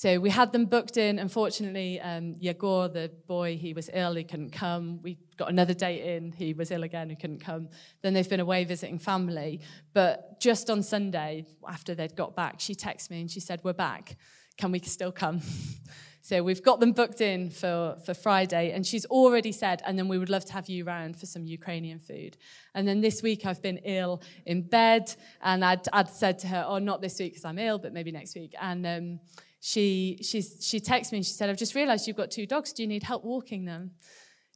So 0.00 0.18
we 0.18 0.30
had 0.30 0.50
them 0.50 0.64
booked 0.64 0.96
in. 0.96 1.18
Unfortunately, 1.18 2.00
um, 2.00 2.34
Yegor, 2.38 2.88
the 2.88 3.12
boy, 3.26 3.58
he 3.58 3.74
was 3.74 3.90
ill, 3.92 4.14
he 4.14 4.24
couldn't 4.24 4.48
come. 4.48 4.98
We 5.02 5.18
got 5.36 5.50
another 5.50 5.74
date 5.74 6.16
in, 6.16 6.32
he 6.32 6.54
was 6.54 6.70
ill 6.70 6.84
again, 6.84 7.10
he 7.10 7.16
couldn't 7.16 7.40
come. 7.40 7.68
Then 8.00 8.14
they've 8.14 8.26
been 8.26 8.40
away 8.40 8.64
visiting 8.64 8.98
family. 8.98 9.60
But 9.92 10.40
just 10.40 10.70
on 10.70 10.82
Sunday, 10.82 11.44
after 11.68 11.94
they'd 11.94 12.16
got 12.16 12.34
back, 12.34 12.60
she 12.60 12.74
texted 12.74 13.10
me 13.10 13.20
and 13.20 13.30
she 13.30 13.40
said, 13.40 13.60
We're 13.62 13.74
back. 13.74 14.16
Can 14.56 14.72
we 14.72 14.78
still 14.78 15.12
come? 15.12 15.42
so 16.22 16.42
we've 16.42 16.62
got 16.62 16.80
them 16.80 16.92
booked 16.92 17.20
in 17.20 17.50
for, 17.50 17.98
for 18.06 18.14
Friday. 18.14 18.72
And 18.72 18.86
she's 18.86 19.04
already 19.04 19.52
said, 19.52 19.82
and 19.84 19.98
then 19.98 20.08
we 20.08 20.16
would 20.16 20.30
love 20.30 20.46
to 20.46 20.54
have 20.54 20.70
you 20.70 20.86
around 20.86 21.20
for 21.20 21.26
some 21.26 21.44
Ukrainian 21.44 21.98
food. 21.98 22.38
And 22.74 22.88
then 22.88 23.02
this 23.02 23.22
week 23.22 23.44
I've 23.44 23.60
been 23.60 23.76
ill 23.84 24.22
in 24.46 24.62
bed. 24.62 25.14
And 25.42 25.62
I'd, 25.62 25.86
I'd 25.92 26.08
said 26.08 26.38
to 26.38 26.46
her, 26.46 26.64
Oh, 26.66 26.78
not 26.78 27.02
this 27.02 27.18
week 27.18 27.32
because 27.32 27.44
I'm 27.44 27.58
ill, 27.58 27.76
but 27.76 27.92
maybe 27.92 28.10
next 28.10 28.34
week. 28.34 28.54
And 28.58 28.86
um, 28.86 29.20
she, 29.60 30.18
she's, 30.22 30.56
she 30.66 30.80
texted 30.80 31.12
me 31.12 31.18
and 31.18 31.26
she 31.26 31.32
said, 31.32 31.50
I've 31.50 31.58
just 31.58 31.74
realized 31.74 32.06
you've 32.06 32.16
got 32.16 32.30
two 32.30 32.46
dogs. 32.46 32.72
Do 32.72 32.82
you 32.82 32.88
need 32.88 33.02
help 33.02 33.24
walking 33.24 33.66
them? 33.66 33.92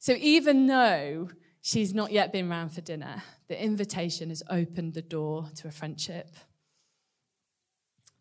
So 0.00 0.14
even 0.18 0.66
though 0.66 1.28
she's 1.60 1.94
not 1.94 2.10
yet 2.10 2.32
been 2.32 2.48
round 2.48 2.72
for 2.72 2.80
dinner, 2.80 3.22
the 3.48 3.62
invitation 3.62 4.30
has 4.30 4.42
opened 4.48 4.94
the 4.94 5.02
door 5.02 5.48
to 5.56 5.68
a 5.68 5.70
friendship. 5.70 6.28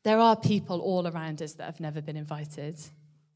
There 0.03 0.19
are 0.19 0.35
people 0.35 0.81
all 0.81 1.07
around 1.07 1.41
us 1.41 1.53
that 1.53 1.65
have 1.65 1.79
never 1.79 2.01
been 2.01 2.17
invited. 2.17 2.77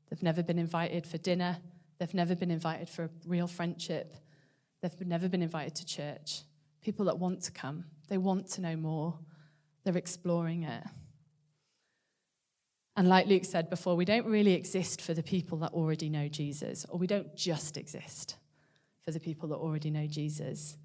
They've 0.09 0.23
never 0.23 0.43
been 0.43 0.59
invited 0.59 1.07
for 1.07 1.17
dinner. 1.17 1.57
They've 1.99 2.13
never 2.13 2.35
been 2.35 2.51
invited 2.51 2.89
for 2.89 3.05
a 3.05 3.09
real 3.25 3.47
friendship. 3.47 4.13
They've 4.81 5.07
never 5.07 5.29
been 5.29 5.41
invited 5.41 5.75
to 5.75 5.85
church. 5.85 6.41
People 6.81 7.05
that 7.05 7.17
want 7.17 7.41
to 7.43 7.51
come, 7.51 7.85
they 8.09 8.17
want 8.17 8.47
to 8.51 8.61
know 8.61 8.75
more. 8.75 9.17
They're 9.85 9.97
exploring 9.97 10.63
it. 10.63 10.83
And 12.97 13.07
like 13.07 13.27
Luke 13.27 13.45
said 13.45 13.69
before, 13.69 13.95
we 13.95 14.05
don't 14.05 14.25
really 14.25 14.53
exist 14.53 15.01
for 15.01 15.13
the 15.13 15.21
people 15.21 15.59
that 15.59 15.71
already 15.71 16.09
know 16.09 16.27
Jesus, 16.27 16.83
or 16.89 16.97
we 16.97 17.05
don't 17.05 17.35
just 17.35 17.77
exist 17.77 18.37
for 19.05 19.11
the 19.11 19.19
people 19.19 19.49
that 19.49 19.57
already 19.57 19.91
know 19.91 20.07
Jesus. 20.07 20.77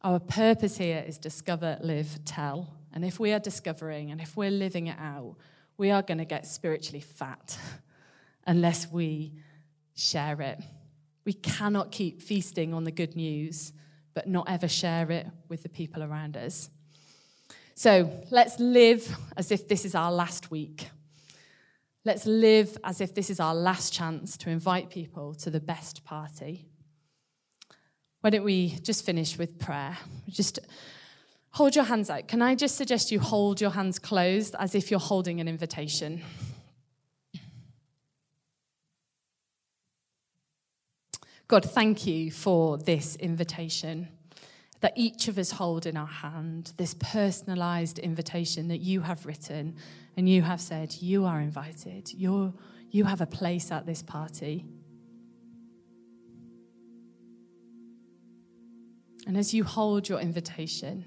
Our 0.00 0.18
purpose 0.18 0.78
here 0.78 1.04
is 1.06 1.18
discover, 1.18 1.76
live, 1.82 2.24
tell. 2.24 2.72
And 2.94 3.04
if 3.04 3.20
we 3.20 3.34
are 3.34 3.38
discovering 3.38 4.10
and 4.10 4.22
if 4.22 4.38
we're 4.38 4.50
living 4.50 4.86
it 4.86 4.98
out, 4.98 5.36
we 5.76 5.90
are 5.90 6.02
going 6.02 6.18
to 6.18 6.24
get 6.24 6.46
spiritually 6.46 7.00
fat 7.00 7.58
unless 8.46 8.90
we 8.90 9.34
share 9.94 10.40
it. 10.40 10.60
We 11.26 11.34
cannot 11.34 11.92
keep 11.92 12.22
feasting 12.22 12.72
on 12.72 12.84
the 12.84 12.90
good 12.90 13.16
news, 13.16 13.74
but 14.14 14.28
not 14.28 14.48
ever 14.48 14.68
share 14.68 15.10
it 15.10 15.26
with 15.50 15.62
the 15.62 15.68
people 15.68 16.02
around 16.02 16.38
us. 16.38 16.70
So 17.74 18.22
let's 18.30 18.60
live 18.60 19.16
as 19.36 19.50
if 19.50 19.66
this 19.66 19.84
is 19.84 19.94
our 19.96 20.12
last 20.12 20.50
week. 20.50 20.88
Let's 22.04 22.24
live 22.24 22.78
as 22.84 23.00
if 23.00 23.14
this 23.14 23.30
is 23.30 23.40
our 23.40 23.54
last 23.54 23.92
chance 23.92 24.36
to 24.38 24.50
invite 24.50 24.90
people 24.90 25.34
to 25.34 25.50
the 25.50 25.60
best 25.60 26.04
party. 26.04 26.66
Why 28.20 28.30
don't 28.30 28.44
we 28.44 28.78
just 28.82 29.04
finish 29.04 29.36
with 29.36 29.58
prayer? 29.58 29.98
Just 30.28 30.60
hold 31.50 31.74
your 31.74 31.84
hands 31.84 32.10
out. 32.10 32.28
Can 32.28 32.42
I 32.42 32.54
just 32.54 32.76
suggest 32.76 33.10
you 33.10 33.18
hold 33.18 33.60
your 33.60 33.70
hands 33.70 33.98
closed 33.98 34.54
as 34.58 34.74
if 34.74 34.90
you're 34.90 35.00
holding 35.00 35.40
an 35.40 35.48
invitation? 35.48 36.22
God, 41.48 41.64
thank 41.64 42.06
you 42.06 42.30
for 42.30 42.78
this 42.78 43.16
invitation 43.16 44.08
that 44.84 44.92
each 44.96 45.28
of 45.28 45.38
us 45.38 45.50
hold 45.50 45.86
in 45.86 45.96
our 45.96 46.06
hand, 46.06 46.74
this 46.76 46.92
personalized 46.92 47.98
invitation 47.98 48.68
that 48.68 48.80
you 48.80 49.00
have 49.00 49.24
written 49.24 49.74
and 50.14 50.28
you 50.28 50.42
have 50.42 50.60
said, 50.60 50.94
You 51.00 51.24
are 51.24 51.40
invited. 51.40 52.12
You're, 52.12 52.52
you 52.90 53.04
have 53.04 53.22
a 53.22 53.26
place 53.26 53.72
at 53.72 53.86
this 53.86 54.02
party. 54.02 54.66
And 59.26 59.38
as 59.38 59.54
you 59.54 59.64
hold 59.64 60.06
your 60.06 60.20
invitation, 60.20 61.06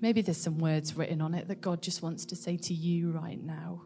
maybe 0.00 0.22
there's 0.22 0.40
some 0.40 0.56
words 0.56 0.96
written 0.96 1.20
on 1.20 1.34
it 1.34 1.48
that 1.48 1.60
God 1.60 1.82
just 1.82 2.00
wants 2.00 2.24
to 2.24 2.34
say 2.34 2.56
to 2.56 2.72
you 2.72 3.10
right 3.10 3.44
now. 3.44 3.82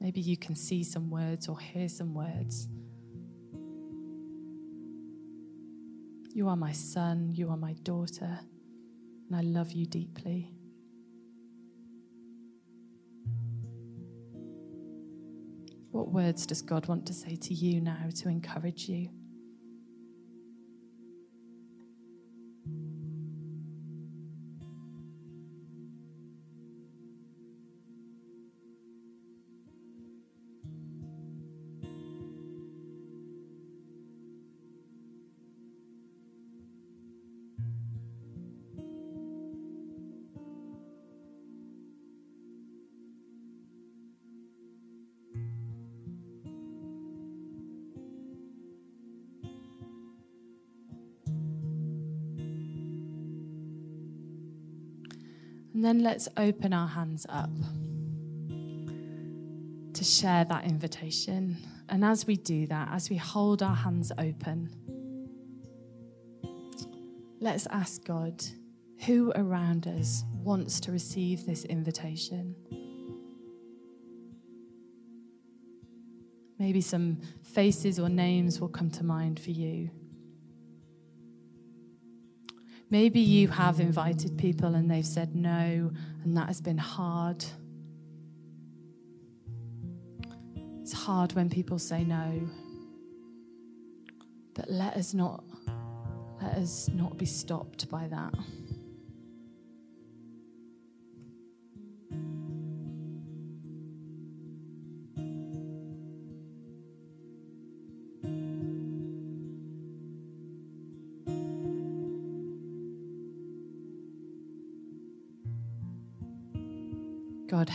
Maybe 0.00 0.20
you 0.20 0.36
can 0.36 0.56
see 0.56 0.82
some 0.82 1.10
words 1.10 1.48
or 1.48 1.60
hear 1.60 1.88
some 1.88 2.12
words. 2.12 2.66
You 6.36 6.50
are 6.50 6.56
my 6.56 6.72
son, 6.72 7.32
you 7.32 7.48
are 7.48 7.56
my 7.56 7.72
daughter, 7.82 8.38
and 9.26 9.34
I 9.34 9.40
love 9.40 9.72
you 9.72 9.86
deeply. 9.86 10.52
What 15.92 16.12
words 16.12 16.44
does 16.44 16.60
God 16.60 16.88
want 16.88 17.06
to 17.06 17.14
say 17.14 17.36
to 17.36 17.54
you 17.54 17.80
now 17.80 18.10
to 18.16 18.28
encourage 18.28 18.86
you? 18.86 19.08
And 55.76 55.84
then 55.84 56.02
let's 56.02 56.26
open 56.38 56.72
our 56.72 56.88
hands 56.88 57.26
up 57.28 57.50
to 59.92 60.04
share 60.04 60.42
that 60.46 60.64
invitation. 60.64 61.58
And 61.90 62.02
as 62.02 62.26
we 62.26 62.36
do 62.36 62.66
that, 62.68 62.88
as 62.92 63.10
we 63.10 63.16
hold 63.16 63.62
our 63.62 63.74
hands 63.74 64.10
open, 64.16 64.70
let's 67.40 67.66
ask 67.66 68.02
God 68.04 68.42
who 69.04 69.34
around 69.36 69.86
us 69.86 70.24
wants 70.42 70.80
to 70.80 70.92
receive 70.92 71.44
this 71.44 71.66
invitation. 71.66 72.56
Maybe 76.58 76.80
some 76.80 77.20
faces 77.42 77.98
or 77.98 78.08
names 78.08 78.62
will 78.62 78.70
come 78.70 78.90
to 78.92 79.04
mind 79.04 79.38
for 79.38 79.50
you. 79.50 79.90
Maybe 82.88 83.20
you 83.20 83.48
have 83.48 83.80
invited 83.80 84.38
people 84.38 84.74
and 84.74 84.90
they've 84.90 85.06
said 85.06 85.34
no, 85.34 85.90
and 86.22 86.36
that 86.36 86.46
has 86.46 86.60
been 86.60 86.78
hard. 86.78 87.44
It's 90.82 90.92
hard 90.92 91.32
when 91.32 91.50
people 91.50 91.78
say 91.80 92.04
no. 92.04 92.48
But 94.54 94.70
let 94.70 94.94
us 94.94 95.14
not 95.14 95.42
let 96.40 96.54
us 96.58 96.88
not 96.92 97.16
be 97.16 97.26
stopped 97.26 97.88
by 97.90 98.06
that. 98.08 98.34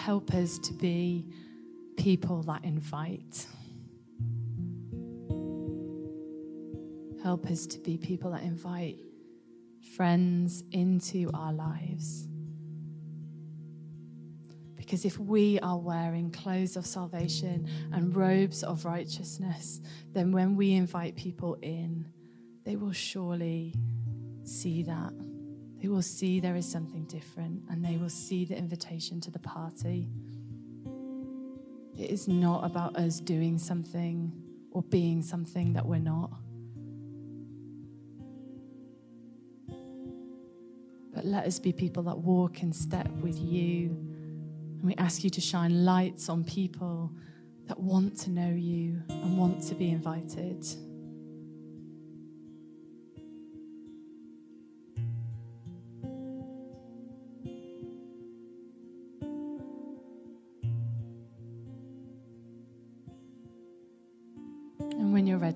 Help 0.01 0.33
us 0.33 0.57
to 0.57 0.73
be 0.73 1.23
people 1.95 2.41
that 2.41 2.65
invite. 2.65 3.45
Help 7.21 7.45
us 7.45 7.67
to 7.67 7.77
be 7.77 7.99
people 7.99 8.31
that 8.31 8.41
invite 8.41 8.97
friends 9.95 10.63
into 10.71 11.29
our 11.35 11.53
lives. 11.53 12.27
Because 14.75 15.05
if 15.05 15.19
we 15.19 15.59
are 15.59 15.77
wearing 15.77 16.31
clothes 16.31 16.75
of 16.75 16.87
salvation 16.87 17.67
and 17.93 18.15
robes 18.15 18.63
of 18.63 18.85
righteousness, 18.85 19.81
then 20.13 20.31
when 20.31 20.55
we 20.55 20.73
invite 20.73 21.15
people 21.15 21.59
in, 21.61 22.07
they 22.65 22.75
will 22.75 22.91
surely 22.91 23.75
see 24.43 24.81
that. 24.81 25.13
They 25.82 25.88
will 25.88 26.04
see 26.04 26.39
there 26.39 26.56
is 26.56 26.72
something 26.72 27.06
different 27.06 27.63
and 27.70 27.84
they 27.84 27.98
will 27.98 28.10
see 28.10 28.46
the 28.46 28.56
invitation 28.56 29.20
to 29.22 29.32
the 29.32 29.39
party. 29.39 30.10
It 31.98 32.12
is 32.12 32.28
not 32.28 32.63
about 32.63 32.96
us 32.96 33.20
doing 33.20 33.58
something 33.58 34.32
or 34.70 34.84
being 34.84 35.24
something 35.24 35.74
that 35.74 35.86
we're 35.86 35.98
not. 35.98 36.32
But 41.13 41.26
let 41.26 41.46
us 41.46 41.58
be 41.58 41.74
people 41.74 42.04
that 42.04 42.17
walk 42.17 42.62
in 42.62 42.72
step 42.72 43.10
with 43.22 43.39
you. 43.39 43.88
And 43.89 44.84
we 44.84 44.96
ask 44.96 45.24
you 45.24 45.32
to 45.32 45.41
shine 45.41 45.84
lights 45.84 46.30
on 46.30 46.44
people 46.44 47.12
that 47.67 47.80
want 47.80 48.17
to 48.20 48.30
know 48.30 48.50
you 48.50 49.02
and 49.10 49.38
want 49.38 49.63
to 49.63 49.76
be 49.76 49.89
invited. 49.89 50.65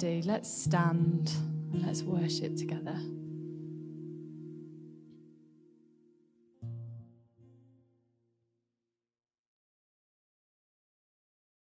Ready, 0.04 0.22
let's 0.24 0.52
stand 0.54 1.32
and 1.72 1.86
let's 1.86 2.02
worship 2.02 2.58
together. 2.58 3.00